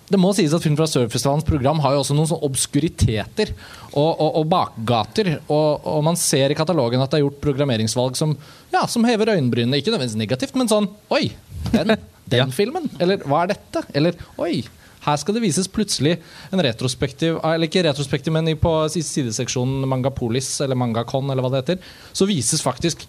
[0.07, 3.51] det må sies at Film fra Sør-festivalens program har jo også noen sånne obskuriteter
[3.91, 5.33] og, og, og bakgater.
[5.49, 8.37] Og, og, man ser i katalogen at det er gjort programmeringsvalg som,
[8.75, 9.81] ja, som hever øyenbrynene.
[9.81, 11.25] Ikke nødvendigvis negativt, men sånn Oi!
[11.73, 11.97] Den,
[12.33, 12.49] den ja.
[12.55, 12.87] filmen?
[13.03, 13.83] Eller hva er dette?
[13.99, 14.61] Eller oi!
[15.07, 16.17] Her skal det vises plutselig
[16.51, 21.95] en retrospektiv Eller ikke retrospektiv, men på sideseksjonen Mangapolis eller Mangakon eller hva det heter,
[22.17, 23.05] så vises faktisk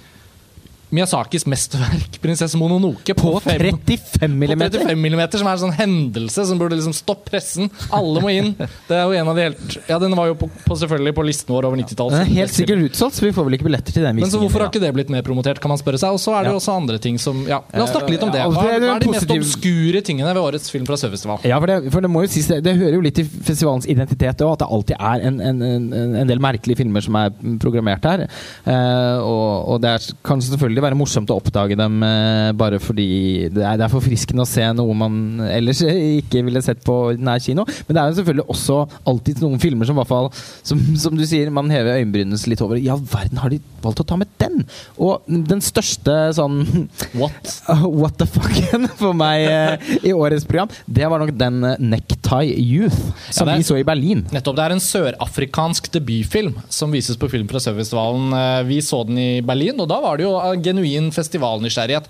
[0.90, 4.44] Miyazakis mesterverk 'Prinsesse Mononoke' på, på 35 mm.
[4.48, 7.68] På 35 mm, Som er en sånn hendelse som burde liksom stoppe pressen.
[7.94, 8.54] Alle må inn.
[8.90, 11.26] Det er jo en av de helt Ja, Den var jo på, på selvfølgelig på
[11.28, 12.22] listen vår over 90-tallet.
[12.22, 14.40] Den er helt sikkert utsolgt, så vi får vel ikke billetter til den Men så
[14.42, 16.16] hvorfor har ikke det blitt mer promotert, kan man spørre seg.
[16.16, 18.32] Og så er det jo også andre ting som Ja, La oss snakke litt om
[18.34, 18.46] det.
[18.56, 21.44] Hva er de mest obskure tingene ved årets film fra Sørfestivalen?
[21.48, 23.88] Ja, for det, for det må jo sies, det, det hører jo litt til festivalens
[23.92, 27.34] identitet òg, at det alltid er en, en, en, en, del merkelige filmer som er
[27.62, 28.26] programmert her.
[28.68, 33.08] Uh, og, og det er, kanskje selvfølgelig være morsomt å oppdage dem uh, bare fordi
[33.54, 35.84] det er, det er forfriskende å se noe man ellers
[36.22, 37.66] ikke ville sett på nær kino.
[37.88, 38.80] Men det er jo selvfølgelig også
[39.12, 42.64] alltid noen filmer som i hvert fall som, som du sier, man hever øyenbrynene litt
[42.64, 42.80] over.
[42.82, 44.64] Ja, verden har de valgt å ta med den?
[45.02, 46.62] Og den største sånn
[47.20, 47.54] What?
[48.02, 48.54] what the fuck
[48.98, 52.98] for meg uh, i årets program, det var nok den uh, Necktie Youth
[53.34, 54.24] som ja, vi så i Berlin.
[54.34, 54.58] Nettopp.
[54.58, 58.34] Det er en sørafrikansk debutfilm som vises på Film fra Sørfestivalen.
[58.34, 60.36] Uh, vi så den i Berlin, og da var det jo
[60.68, 62.09] genuin festivalnysgjerrighet.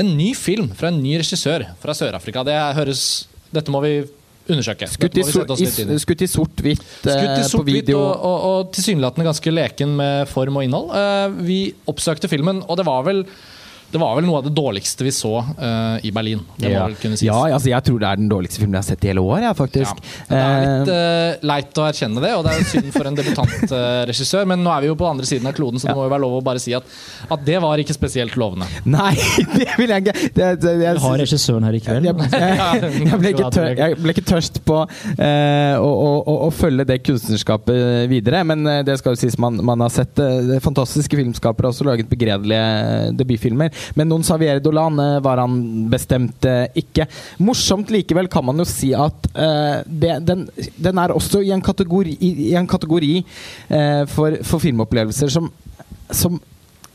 [0.00, 2.44] En ny film fra en ny regissør fra Sør-Afrika.
[2.46, 3.06] Det høres
[3.54, 3.96] Dette må vi
[4.50, 4.88] undersøke.
[4.90, 8.00] Skutt i, i sort-hvitt eh, sort på video.
[8.02, 10.90] Og, og, og tilsynelatende ganske leken med form og innhold.
[10.98, 11.58] Eh, vi
[11.90, 13.24] oppsøkte filmen, og det var vel
[13.94, 16.40] det var vel noe av det dårligste vi så uh, i Berlin.
[16.58, 16.82] Det ja.
[16.90, 17.28] må kunne sies.
[17.28, 19.44] Ja, altså, jeg tror det er den dårligste filmen jeg har sett i hele år.
[19.44, 20.00] Ja, faktisk.
[20.02, 20.24] Ja.
[20.26, 24.42] Det er litt uh, leit å erkjenne det, og det er synd for en debutantregissør.
[24.44, 26.06] Uh, men nå er vi jo på den andre siden av kloden, så det må
[26.06, 26.86] jo være lov å bare si at,
[27.30, 28.66] at det var ikke spesielt lovende.
[28.88, 29.12] Nei,
[29.60, 30.14] det vil jeg ikke.
[30.34, 32.08] Det, det, jeg, vi har regissøren her i kveld.
[32.08, 36.50] Jeg, jeg, jeg, ble, ikke tør, jeg ble ikke tørst på å, å, å, å,
[36.54, 40.18] følge det kunstnerskapet videre, men det skal jo sies man, man har sett
[40.64, 43.70] fantastiske filmskapere også laget begredelige debutfilmer.
[43.98, 45.56] Men noen Xavier Dolan eh, var han
[45.92, 47.06] bestemt eh, ikke.
[47.44, 51.62] Morsomt likevel kan man jo si at uh, det, den, den, er også i en
[51.64, 53.12] kategori, i en kategori
[54.10, 55.48] for, for, filmopplevelser som,
[56.10, 56.38] som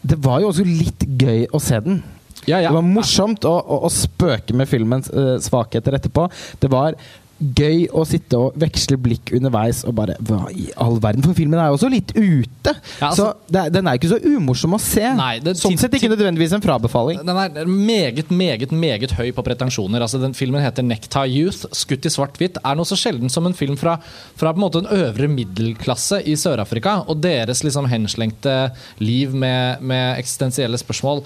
[0.01, 1.99] Det var jo også litt gøy å se den.
[2.45, 2.69] Ja, ja.
[2.69, 6.27] Det var morsomt å, å, å spøke med filmens uh, svakheter etterpå.
[6.61, 6.95] Det var
[7.39, 11.23] gøy å sitte og veksle blikk underveis og bare Hva i all verden?
[11.23, 12.73] For filmen er jo også litt ute.
[12.99, 15.05] Ja, altså, så det, den er jo ikke så umorsom å se.
[15.17, 17.21] Nei, det, sånn sett ikke nødvendigvis en frabefaling.
[17.25, 20.03] Den er meget, meget meget høy på pretensjoner.
[20.03, 22.59] Altså, den Filmen heter 'Necktie Youth', skutt i svart-hvitt.
[22.63, 23.97] Er noe så sjelden som en film fra,
[24.39, 29.81] fra på en måte en øvre middelklasse i Sør-Afrika, og deres liksom henslengte liv med,
[29.81, 31.23] med eksistensielle spørsmål.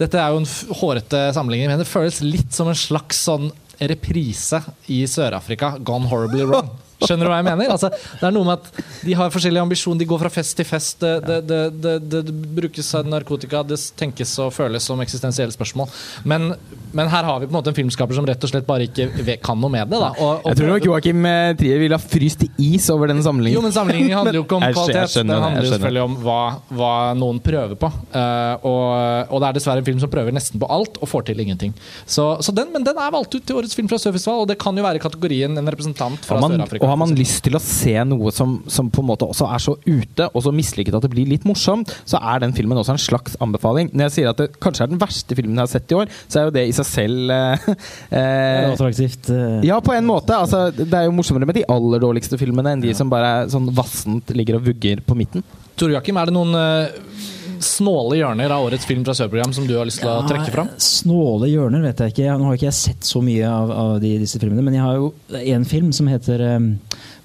[0.00, 0.48] Dette er jo en
[0.80, 3.50] hårete sammenligning, men det føles litt som en slags sånn
[3.88, 6.70] reprise i Sør-Afrika, 'Gone Horribly Wrong'.
[7.06, 7.72] Skjønner du hva jeg mener?
[7.74, 10.68] Altså, det er noe med at De har forskjellige ambisjoner, de går fra fest til
[10.68, 11.02] fest.
[11.02, 15.90] Det, det, det, det brukes narkotika, det tenkes og føles som eksistensielle spørsmål.
[16.28, 16.52] Men,
[16.92, 19.38] men, her har vi på en måte en filmskaper som rett og slett bare ikke
[19.44, 20.00] kan noe med det.
[20.00, 23.24] Og, og jeg tror nok Joakim eh, Trier ville ha fryst i is over denne
[23.24, 23.60] sammenligningen.
[23.60, 25.18] Jo, men sammenligningen handler jo ikke om kvalitet.
[25.22, 26.40] Den handler jo selvfølgelig om hva,
[26.72, 27.90] hva, noen prøver på.
[28.12, 28.86] Uh, og,
[29.28, 31.74] og, det er dessverre en film som prøver nesten på alt og får til ingenting.
[32.04, 34.58] Så, så den, men den er valgt ut til årets film fra Sørfestivalen, og det
[34.62, 38.32] kan jo være kategorien en representant fra Sør-Afrika har man lyst til å se noe
[38.34, 41.30] som, som, på en måte også er så ute, og så mislykket at det blir
[41.30, 43.90] litt morsomt, så er den filmen også en slags anbefaling.
[43.92, 46.12] Når jeg sier at det kanskje er den verste filmen jeg har sett i år,
[46.26, 47.68] så er jo det i seg selv eh,
[48.20, 49.32] eh, Attraktivt.
[49.32, 49.58] Eh.
[49.68, 50.36] Ja, på en måte.
[50.36, 52.98] Altså, det er jo morsommere med de aller dårligste filmene enn de ja.
[52.98, 55.46] som bare er sånn vassent ligger og vugger på midten.
[55.78, 57.30] Tor Joakim, er det noen uh
[57.64, 60.70] snåle hjørner av årets Film fra Sør-program som du har lyst til å trekke fram?
[60.82, 62.36] Snåle hjørner vet jeg ikke.
[62.38, 64.98] Nå har ikke jeg sett så mye av, av de, disse filmene, men jeg har
[65.00, 65.12] jo
[65.56, 66.72] en film som heter um,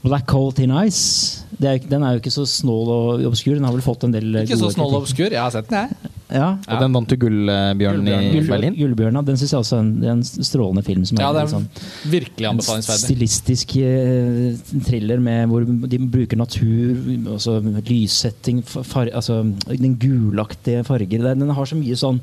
[0.05, 1.43] Black Hole Tin Ice.
[1.57, 3.57] Er, den er jo ikke så snål og obskur.
[3.57, 5.31] Den har vel fått en del Ikke så snål og obskur.
[5.31, 6.16] Jeg har sett den, jeg.
[6.27, 6.47] Ja.
[6.67, 8.75] Og den vant jo Gullbjørn i Gull, Berlin.
[8.75, 11.05] Gullbjørnen, den syns jeg også er en, er en strålende film.
[11.07, 11.67] Som Ja, er det er er sånn,
[12.11, 13.05] virkelig en anbefalingsverdig.
[13.05, 16.99] stilistisk uh, thriller med hvor de bruker natur,
[17.37, 19.39] altså lyssetting, far, altså
[19.71, 21.29] den gulaktige farger.
[21.33, 22.19] Den har så mye sånn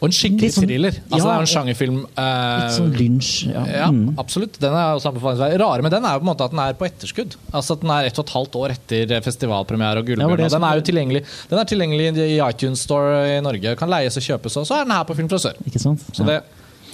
[0.00, 0.94] Og en skikkelig sånn- thriller.
[1.10, 1.96] Altså, det er en sjangerfilm.
[2.16, 3.32] eh, Litt sånn lynsj.
[3.52, 3.64] Ja.
[3.66, 4.14] Ja, Mm.
[4.16, 4.58] absolutt.
[4.60, 5.58] Den er også anbefalingsverdig.
[5.58, 7.34] Rare med den er jo på en måte at den er på etterskudd.
[7.52, 10.50] Altså at Den er ett og et halvt år etter festivalpremiere og Ja, Gullbjørn.
[10.50, 13.76] som- den er jo tilgjengelig Den er tilgjengelig i iTunes Store i Norge.
[13.76, 15.54] Kan leies og kjøpes, og så er den her på Film fra Sør.
[15.66, 16.00] Ikke sant?
[16.12, 16.42] Så det,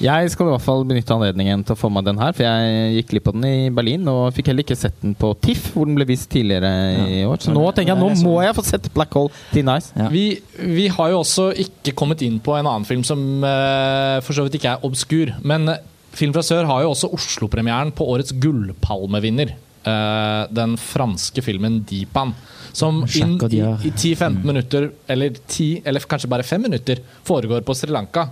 [0.03, 2.95] Jeg skal i hvert fall benytte anledningen til å få meg den her, for jeg
[2.97, 5.87] gikk glipp av den i Berlin, og fikk heller ikke sett den på TIFF, hvor
[5.89, 6.73] den ble vist tidligere
[7.07, 7.39] i år.
[7.45, 9.93] Så nå tenker jeg nå må jeg få sett Black Hole Teen Ice.
[9.95, 10.09] Ja.
[10.11, 10.27] vi,
[10.59, 14.47] vi har jo også ikke kommet inn på en annen film som uh, for så
[14.47, 15.37] vidt ikke er obskur.
[15.47, 15.83] Men eh,
[16.15, 19.57] Film fra Sør har jo også Oslo-premieren på årets Gullpalmevinner.
[19.85, 22.35] Uh, den franske filmen 'Deepan'.
[22.75, 27.75] Som inn i, i 10-15 minutter, eller 10, eller kanskje bare 5 minutter, foregår på
[27.79, 28.29] Sri Lanka.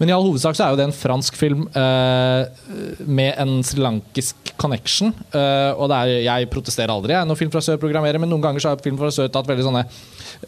[0.00, 2.62] Men i all hovedsak så er jo det en fransk film eh,
[3.06, 5.12] med en srilankisk connection.
[5.30, 8.64] Eh, og er, jeg protesterer aldri jeg, når Film fra Sør programmerer, men noen ganger
[8.64, 9.84] så har Film fra Sør tatt veldig sånne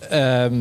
[0.09, 0.57] eh,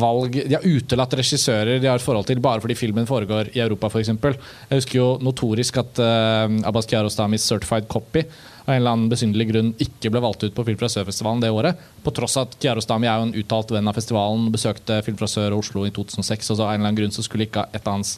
[0.00, 3.62] valg De har utelatt regissører de har et forhold til bare fordi filmen foregår i
[3.64, 4.12] Europa, f.eks.
[4.12, 8.26] Jeg husker jo notorisk at eh, Abbas Kiarostamis Certified Copy
[8.64, 11.52] av en eller annen besynderlig grunn ikke ble valgt ut på Film fra Sør-festivalen det
[11.52, 11.80] året.
[12.04, 15.28] På tross av at Kiarostami er jo en uttalt venn av festivalen, besøkte Film fra
[15.28, 17.68] Sør og Oslo i 2006, og så av en eller annen grunn så skulle ikke
[17.72, 18.16] et av hans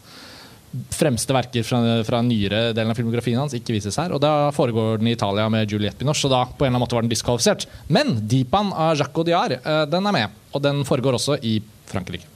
[0.93, 4.13] fremste verker fra, fra nyere delen av filmografien hans ikke vises her.
[4.15, 6.85] Og da foregår den i Italia med Juliette Binoche, og da på en eller annen
[6.85, 7.67] måte var den diskvalifisert.
[7.93, 10.39] Men Deepan av Jacques Audiard, eh, den er med.
[10.53, 11.59] Og den foregår også i
[11.91, 12.29] Frankrike.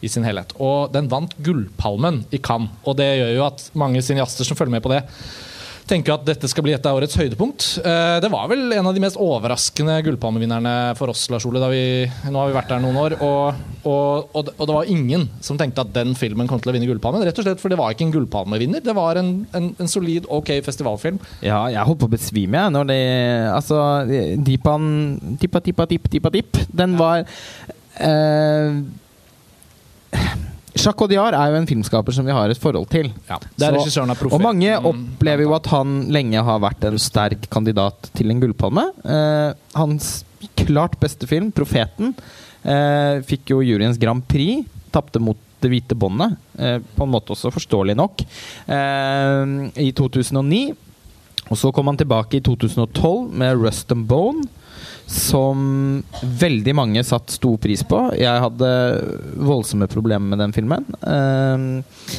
[0.00, 0.54] I sin helhet.
[0.62, 2.72] Og den vant Gullpalmen i Cannes.
[2.88, 5.02] Og det gjør jo at mange cineaster som følger med på det,
[5.88, 7.66] tenker at dette skal bli et av årets høydepunkt.
[7.80, 11.62] Eh, Det var vel en av de mest overraskende gullpalmevinnerne for oss, Lars Ole.
[11.62, 11.80] Da vi,
[12.28, 15.58] nå har vi vært der noen år, og, og, og, og det var ingen som
[15.60, 17.24] tenkte at den filmen kom til å vinne Gullpalmen.
[17.26, 20.28] Rett og slett for det var ikke en gullpalmevinner, det var en, en, en solid,
[20.28, 21.18] ok festivalfilm.
[21.44, 23.00] Ja, jeg holdt på å besvime, jeg, når det
[23.48, 23.80] Altså,
[24.44, 24.86] Deepan
[25.40, 26.58] Tippa, tippa, tipp, tippa, tipp.
[26.74, 27.24] Den var
[28.02, 28.80] eh,
[30.78, 33.10] Jacques Audiard er jo en filmskaper som vi har et forhold til.
[33.28, 36.98] Ja, det er regissøren av Og mange opplever jo at han lenge har vært en
[37.02, 38.86] sterk kandidat til en gullpalme.
[39.02, 40.12] Eh, hans
[40.62, 42.14] klart beste film, 'Profeten',
[42.62, 44.66] eh, fikk jo juryens Grand Prix.
[44.92, 48.20] Tapte mot Det hvite båndet, eh, på en måte også forståelig nok,
[48.68, 50.76] eh, i 2009.
[51.50, 54.46] Og så kom han tilbake i 2012 med 'Rust and Bone'.
[55.08, 58.02] Som veldig mange satt stor pris på.
[58.18, 58.68] Jeg hadde
[59.40, 60.84] voldsomme problemer med den filmen.
[61.00, 62.18] Eh,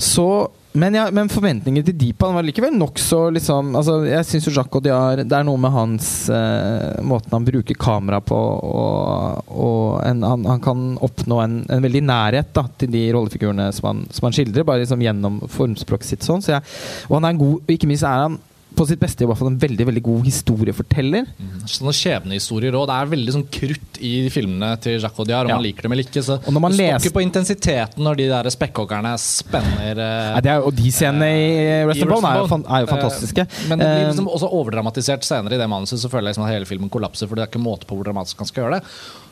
[0.00, 0.30] så
[0.72, 4.78] men, ja, men forventningene til Deepan var likevel nokså liksom, altså, Jeg syns jo Jacques
[4.78, 10.22] Audiard Det er noe med hans eh, måten han bruker kamera på, og, og en,
[10.22, 14.28] han, han kan oppnå en, en veldig nærhet da, til de rollefigurene som han, som
[14.28, 16.28] han skildrer, bare liksom gjennom formspråket sitt.
[16.28, 16.78] sånn så jeg,
[17.08, 18.38] Og han er god, ikke minst er han
[18.76, 21.26] på sitt beste i hvert fall en veldig veldig god historieforteller.
[21.68, 22.86] Sånne skjebnehistorier òg.
[22.88, 25.56] Det er veldig sånn krutt i filmene til Jacques Audiard, om Ja.
[25.58, 26.22] man liker dem eller ikke.
[26.24, 30.40] Så Og når man du leser- ikke på intensiteten når de der spekkhoggerne spenner eh,
[30.40, 33.40] Nei, er, og de scenene i Rest of Bone er, jo fan- er jo fantastiske.
[33.46, 35.98] Eh, Men det blir Eh, liksom også overdramatisert senere i det manuset.
[35.98, 38.04] Så føler jeg liksom at hele filmen kollapser, for det er ikke måte på hvor
[38.04, 38.84] dramatisk han skal gjøre det.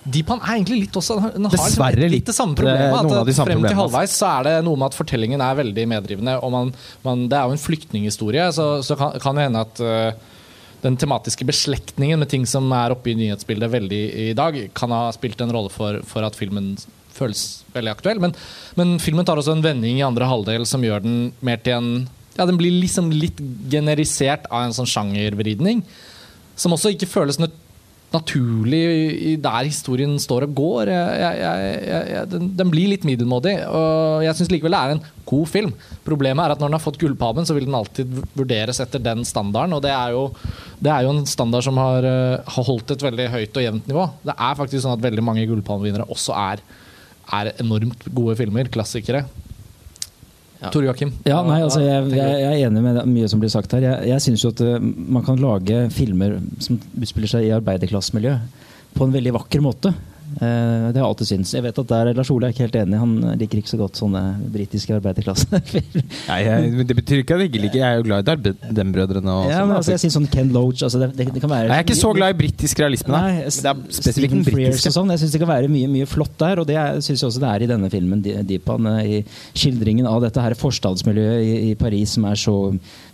[0.08, 2.94] Deepan er egentlig litt også Den har liksom Dessverre litt, litt, det samme eh, problemet.
[2.94, 5.84] At de frem til problemene, halvveis så er det noe med at fortellingen er veldig
[5.88, 6.42] meddrivende.
[6.42, 6.72] Og man,
[7.04, 10.12] man, det er jo en flyktninghistorie, så, så kan, kan det hende at eh,
[10.84, 15.08] den tematiske beslektningen med ting som er oppe i nyhetsbildet veldig i dag, kan ha
[15.12, 16.76] spilt en rolle for, for at filmen
[17.18, 18.20] føles veldig aktuell.
[18.22, 18.34] Men,
[18.78, 21.90] men filmen tar også en vending i andre halvdel som gjør den mer til en
[22.38, 25.80] Ja, den blir liksom litt generisert av en sånn sjangervridning.
[26.54, 27.50] Som også ikke føles nø-
[28.12, 30.90] naturlig der historien står og går.
[30.92, 31.80] Jeg, jeg,
[32.12, 35.74] jeg, den, den blir litt middelmådig, og jeg syns likevel det er en god film.
[36.06, 39.26] Problemet er at når den har fått Gullpalmen, så vil den alltid vurderes etter den
[39.28, 40.24] standarden, og det er jo,
[40.80, 43.90] det er jo en standard som har, eh, har holdt et veldig høyt og jevnt
[43.92, 44.06] nivå.
[44.24, 46.64] Det er faktisk sånn at veldig mange Gullpalmevinnere også er,
[47.40, 49.26] er enormt gode filmer, klassikere.
[50.58, 50.72] Ja.
[50.74, 51.12] Tor Joakim?
[51.22, 53.84] Ja, nei, altså, jeg, jeg, jeg er enig med mye som blir sagt her.
[53.84, 58.34] Jeg, jeg syns jo at eh, man kan lage filmer som utspiller seg i arbeiderklassemiljø,
[58.98, 59.92] på en veldig vakker måte.
[60.28, 61.52] Eh, det har jeg alltid syntes.
[61.56, 62.98] Jeg vet at der Lars Ole er ikke helt enig.
[63.00, 64.20] Han liker ikke så godt sånne
[64.52, 66.04] britiske arbeiderklassefilmer.
[66.30, 69.32] Nei, jeg, det betyr ikke at jeg ikke liker Jeg er jo glad i Dardem-brødrene.
[69.34, 71.52] og Ja, sånn, men altså, jeg synes sånn Ken Loach altså det, det, det kan
[71.52, 73.14] være Nei, jeg er ikke så glad i britisk realisme.
[73.16, 74.94] Nei, Men det er spesifikt den britiske.
[74.94, 75.12] sånn.
[75.14, 77.50] Jeg syns det kan være mye mye flott der, og det syns jeg også det
[77.54, 78.22] er i denne filmen.
[78.48, 82.56] Deepan, eh, I skildringen av dette her forstadsmiljøet i, i Paris som er så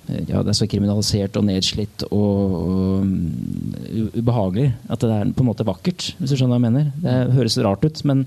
[0.08, 5.44] ja, det er så kriminalisert og nedslitt og, og mm, ubehagelig at det er på
[5.44, 6.90] en måte vakkert, hvis du skjønner hva jeg mener.
[7.00, 8.26] Det høres rart ut, men,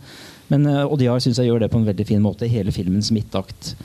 [0.50, 3.12] men eh, Odiar syns jeg gjør det på en veldig fin måte i hele filmens
[3.14, 3.76] midtakt.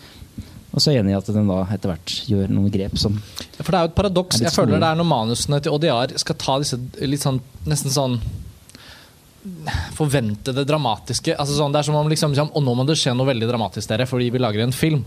[0.72, 3.18] Og så er jeg enig i at den da etter hvert gjør noen grep som
[3.58, 4.40] For det er jo et paradoks.
[4.40, 8.16] Jeg føler det er når manusene til Odiar skal ta disse litt sånn nesten sånn
[9.96, 13.10] forventede dramatiske altså sånn, Det er som om liksom, liksom Og nå må det skje
[13.18, 15.02] noe veldig dramatisk, dere, fordi vi lager en film.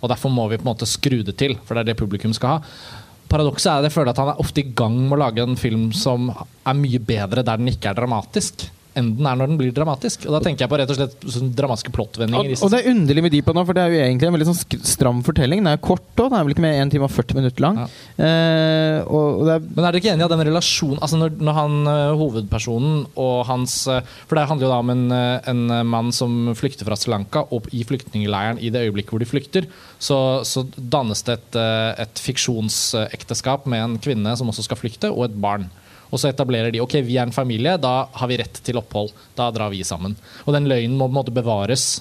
[0.00, 2.34] Og derfor må vi på en måte skru det til, for det er det publikum
[2.36, 2.78] skal ha.
[3.26, 5.58] Paradokset er at jeg føler at han er ofte i gang med å lage en
[5.58, 9.58] film som er mye bedre der den ikke er dramatisk, enn den er når den
[9.60, 10.26] blir dramatisk.
[10.28, 12.54] Og da tenker jeg på rett og slett sånn dramatiske plottvendinger.
[12.56, 14.48] Og, og det er underlig med Deepa nå, for det er jo egentlig en veldig
[14.50, 15.62] sånn stram fortelling.
[15.62, 17.82] Den er kort òg, den er vel ikke med 1 time og 40 minutter lang.
[17.82, 17.88] Ja.
[18.26, 21.20] Eh, og, og det er Men er dere ikke enig i at den relasjonen altså
[21.20, 25.04] når, når han eh, hovedpersonen og hans eh, For det handler jo da om en,
[25.14, 29.22] eh, en mann som flykter fra Sri Lanka, og i flyktningleiren i det øyeblikket hvor
[29.22, 29.66] de flykter,
[30.02, 31.58] så, så dannes det et,
[32.02, 35.68] et fiksjonsekteskap med en kvinne som også skal flykte, og et barn.
[36.10, 39.14] Og så etablerer de ok, vi er en familie, da har vi rett til opphold.
[39.38, 40.16] Da drar vi sammen.
[40.44, 41.96] Og den løgnen må på en måte bevares.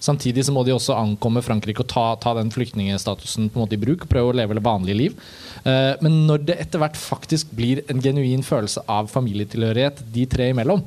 [0.00, 3.76] Samtidig så må de også ankomme Frankrike og ta, ta den flyktningstatusen på en måte
[3.76, 4.06] i bruk.
[4.08, 5.18] Prøve å leve det vanlige liv.
[5.60, 10.48] Eh, men når det etter hvert faktisk blir en genuin følelse av familietilhørighet de tre
[10.54, 10.80] imellom,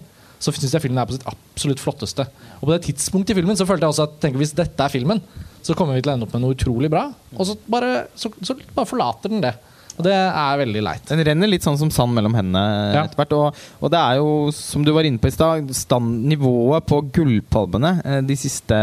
[0.43, 2.25] så syns jeg filmen er på sitt absolutt flotteste.
[2.59, 4.91] Og på det tidspunktet i filmen så følte jeg også at tenk, hvis dette er
[4.91, 5.21] filmen,
[5.63, 7.05] så kommer vi til å ende opp med noe utrolig bra.
[7.37, 9.53] Og så bare, så, så bare forlater den det.
[9.97, 11.03] Og det er veldig leit.
[11.09, 12.63] Den renner litt sånn som sand mellom hendene
[12.95, 13.03] Ja.
[13.05, 13.33] etter hvert.
[13.37, 15.69] Og, og det er jo, som du var inne på i stad,
[16.01, 18.79] nivået på gullpalmene eh, de siste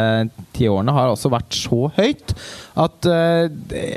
[0.54, 2.34] ti årene har også vært så høyt
[2.80, 3.48] at eh,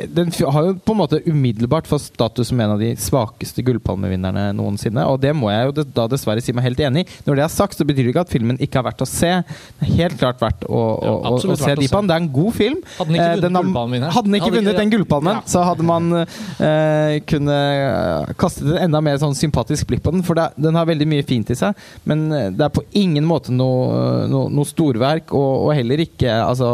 [0.10, 4.48] den har jo på en måte umiddelbart fått status som en av de svakeste gullpalmevinnerne
[4.58, 5.06] noensinne.
[5.08, 7.10] Og det må jeg jo da dessverre si meg helt enig i.
[7.28, 9.32] Når det er sagt, så betyr det ikke at filmen ikke er verdt å se.
[9.80, 12.10] Det er helt klart verdt å, å, Ja, å, å se Deepan.
[12.10, 12.82] Det er en god film.
[12.98, 15.42] Hadde den ikke Eh, vunnet den ikke- vunnet den gullpalmen, Ja.
[15.46, 20.24] så hadde man eh, kunne eh, kastet et enda mer sånn sympatisk blikk på den.
[20.26, 21.78] For det, den har veldig mye fint i seg,
[22.10, 25.34] men eh, det er på ingen måte noe, noe, noe storverk.
[25.36, 26.72] Og, og heller ikke altså,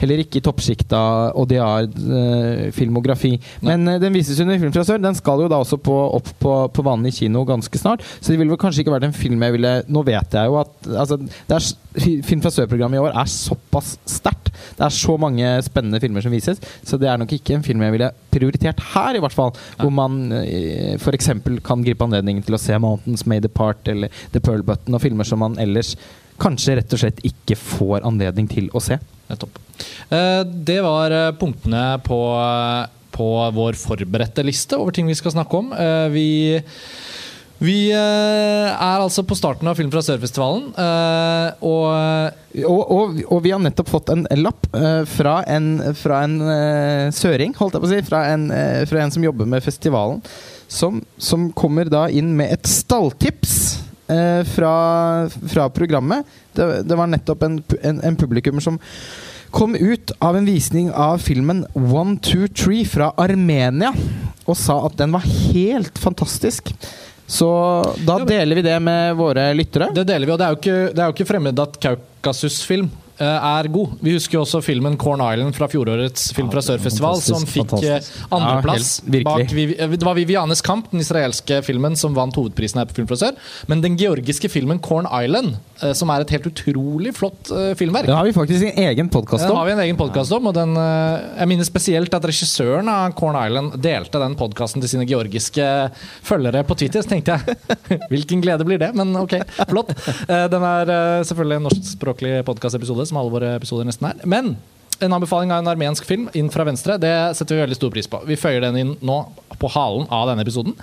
[0.00, 1.00] Heller ikke i toppsjikta
[1.40, 3.32] ODR-filmografi.
[3.66, 5.00] Men eh, den vises under Film fra sør.
[5.02, 8.04] Den skal jo da også på, opp på, på vanlig kino ganske snart.
[8.20, 10.58] Så det ville vel kanskje ikke vært en film jeg ville Nå vet jeg jo
[10.60, 11.16] at altså,
[11.50, 11.60] er,
[12.26, 14.52] Film fra sør-programmet i år er såpass sterkt.
[14.78, 17.82] Det er så mange spennende filmer som vises, så det er nok ikke en film
[17.82, 19.52] jeg ville prioritert her, i hvert fall.
[19.80, 21.30] Hvor man eh, f.eks.
[21.66, 25.24] kan gripe anledningen til å se 'Mountains Made Apart' eller 'The Pearl Button', og filmer
[25.28, 25.96] som man ellers
[26.40, 28.96] kanskje rett og slett ikke får anledning til å se.
[29.30, 29.58] Nettopp.
[30.10, 32.20] Eh, Det var eh, punktene på,
[33.12, 35.72] på vår forberedte liste over ting vi skal snakke om.
[35.72, 36.28] Eh, Vi,
[37.60, 43.42] vi eh, er altså på starten av Film fra Sør-festivalen, eh, og Og, og, og
[43.44, 47.82] vi har nettopp fått en lapp eh, fra en, fra en eh, søring, holdt jeg
[47.84, 48.00] på å si.
[48.08, 50.18] Fra en, eh, fra en som jobber med festivalen.
[50.66, 53.54] Som, som kommer da inn med et stalltips
[54.10, 54.74] eh, fra,
[55.30, 56.26] fra programmet.
[56.58, 58.80] Det, det var nettopp en, en, en publikummer som
[59.54, 63.94] kom ut av en visning av filmen One, Two, Three fra Armenia
[64.50, 66.74] og sa at den var helt fantastisk.
[67.30, 67.48] Så
[68.06, 69.92] da deler vi det med våre lyttere.
[69.94, 70.32] det deler vi.
[70.34, 72.90] Og det er jo ikke, det er jo ikke fremmed at Kaukasus-film
[73.26, 73.96] er god.
[74.00, 78.00] Vi husker jo også filmen Corn Island fra fjorårets Film fra Sør-festival, som fikk eh,
[78.32, 79.00] andreplass.
[79.04, 82.96] Ja, bak eh, det var Vivianes kamp, den israelske filmen, som vant hovedprisen her på
[83.00, 83.36] Film fra Sør.
[83.70, 88.08] Men den georgiske filmen Corn Island, eh, som er et helt utrolig flott eh, filmverk
[88.08, 90.48] Den har vi faktisk en egen podkast Den har vi en egen podcast om.
[90.50, 94.92] og den, eh, Jeg minner spesielt at regissøren av Corn Island delte den podkasten til
[94.94, 95.66] sine georgiske
[96.26, 97.04] følgere på Twitter.
[97.04, 98.92] Så tenkte jeg hvilken glede blir det?
[98.96, 99.36] Men ok,
[99.68, 99.92] flott.
[100.28, 104.22] Eh, Den er eh, selvfølgelig en norskspråklig podkastepisode, som alle våre episoder nesten er.
[104.28, 104.54] Men
[105.00, 108.08] en anbefaling av en armensk film inn fra venstre, det setter vi veldig stor pris
[108.10, 108.22] på.
[108.28, 109.18] Vi føyer den inn nå
[109.60, 110.76] på halen av denne episoden.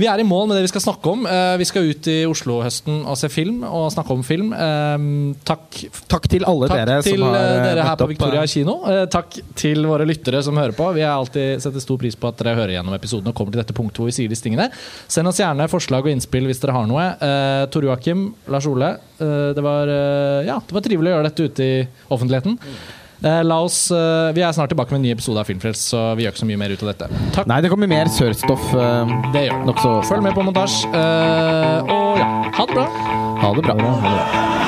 [0.00, 1.26] Vi er i mål med det vi skal snakke om.
[1.28, 4.52] Eh, Vi skal ut i Oslo-høsten og se film og snakke om film.
[4.56, 5.02] Eh,
[5.44, 8.12] Takk Takk til alle Takk dere til som har eh, dere her på opp.
[8.14, 8.78] Victoria kino.
[8.88, 10.88] Eh, Takk til våre lyttere som hører på.
[10.96, 13.60] Vi har alltid setter stor pris på at dere hører gjennom episoden og kommer til
[13.60, 14.70] dette punktet hvor vi sier disse tingene.
[15.10, 17.04] Send oss gjerne forslag og innspill hvis dere har noe.
[17.20, 21.28] Eh, Tor Joakim, Lars Ole, eh, det, var, eh, ja, det var trivelig å gjøre
[21.28, 21.76] dette ute i
[22.08, 22.56] offentligheten.
[23.22, 26.14] Eh, la oss, eh, vi er snart tilbake med en ny episode av Filmfrelst, så
[26.16, 27.08] vi gjør ikke så mye mer ut av dette.
[27.36, 27.46] Takk.
[27.50, 28.70] Nei, det kommer mer sørstoff.
[28.74, 29.76] eh, Det gjør det.
[30.08, 30.88] Følg med på montasje.
[30.88, 32.86] Eh, og ja, ha det bra.
[33.44, 33.74] Ha det bra.
[33.76, 34.59] Ha det bra.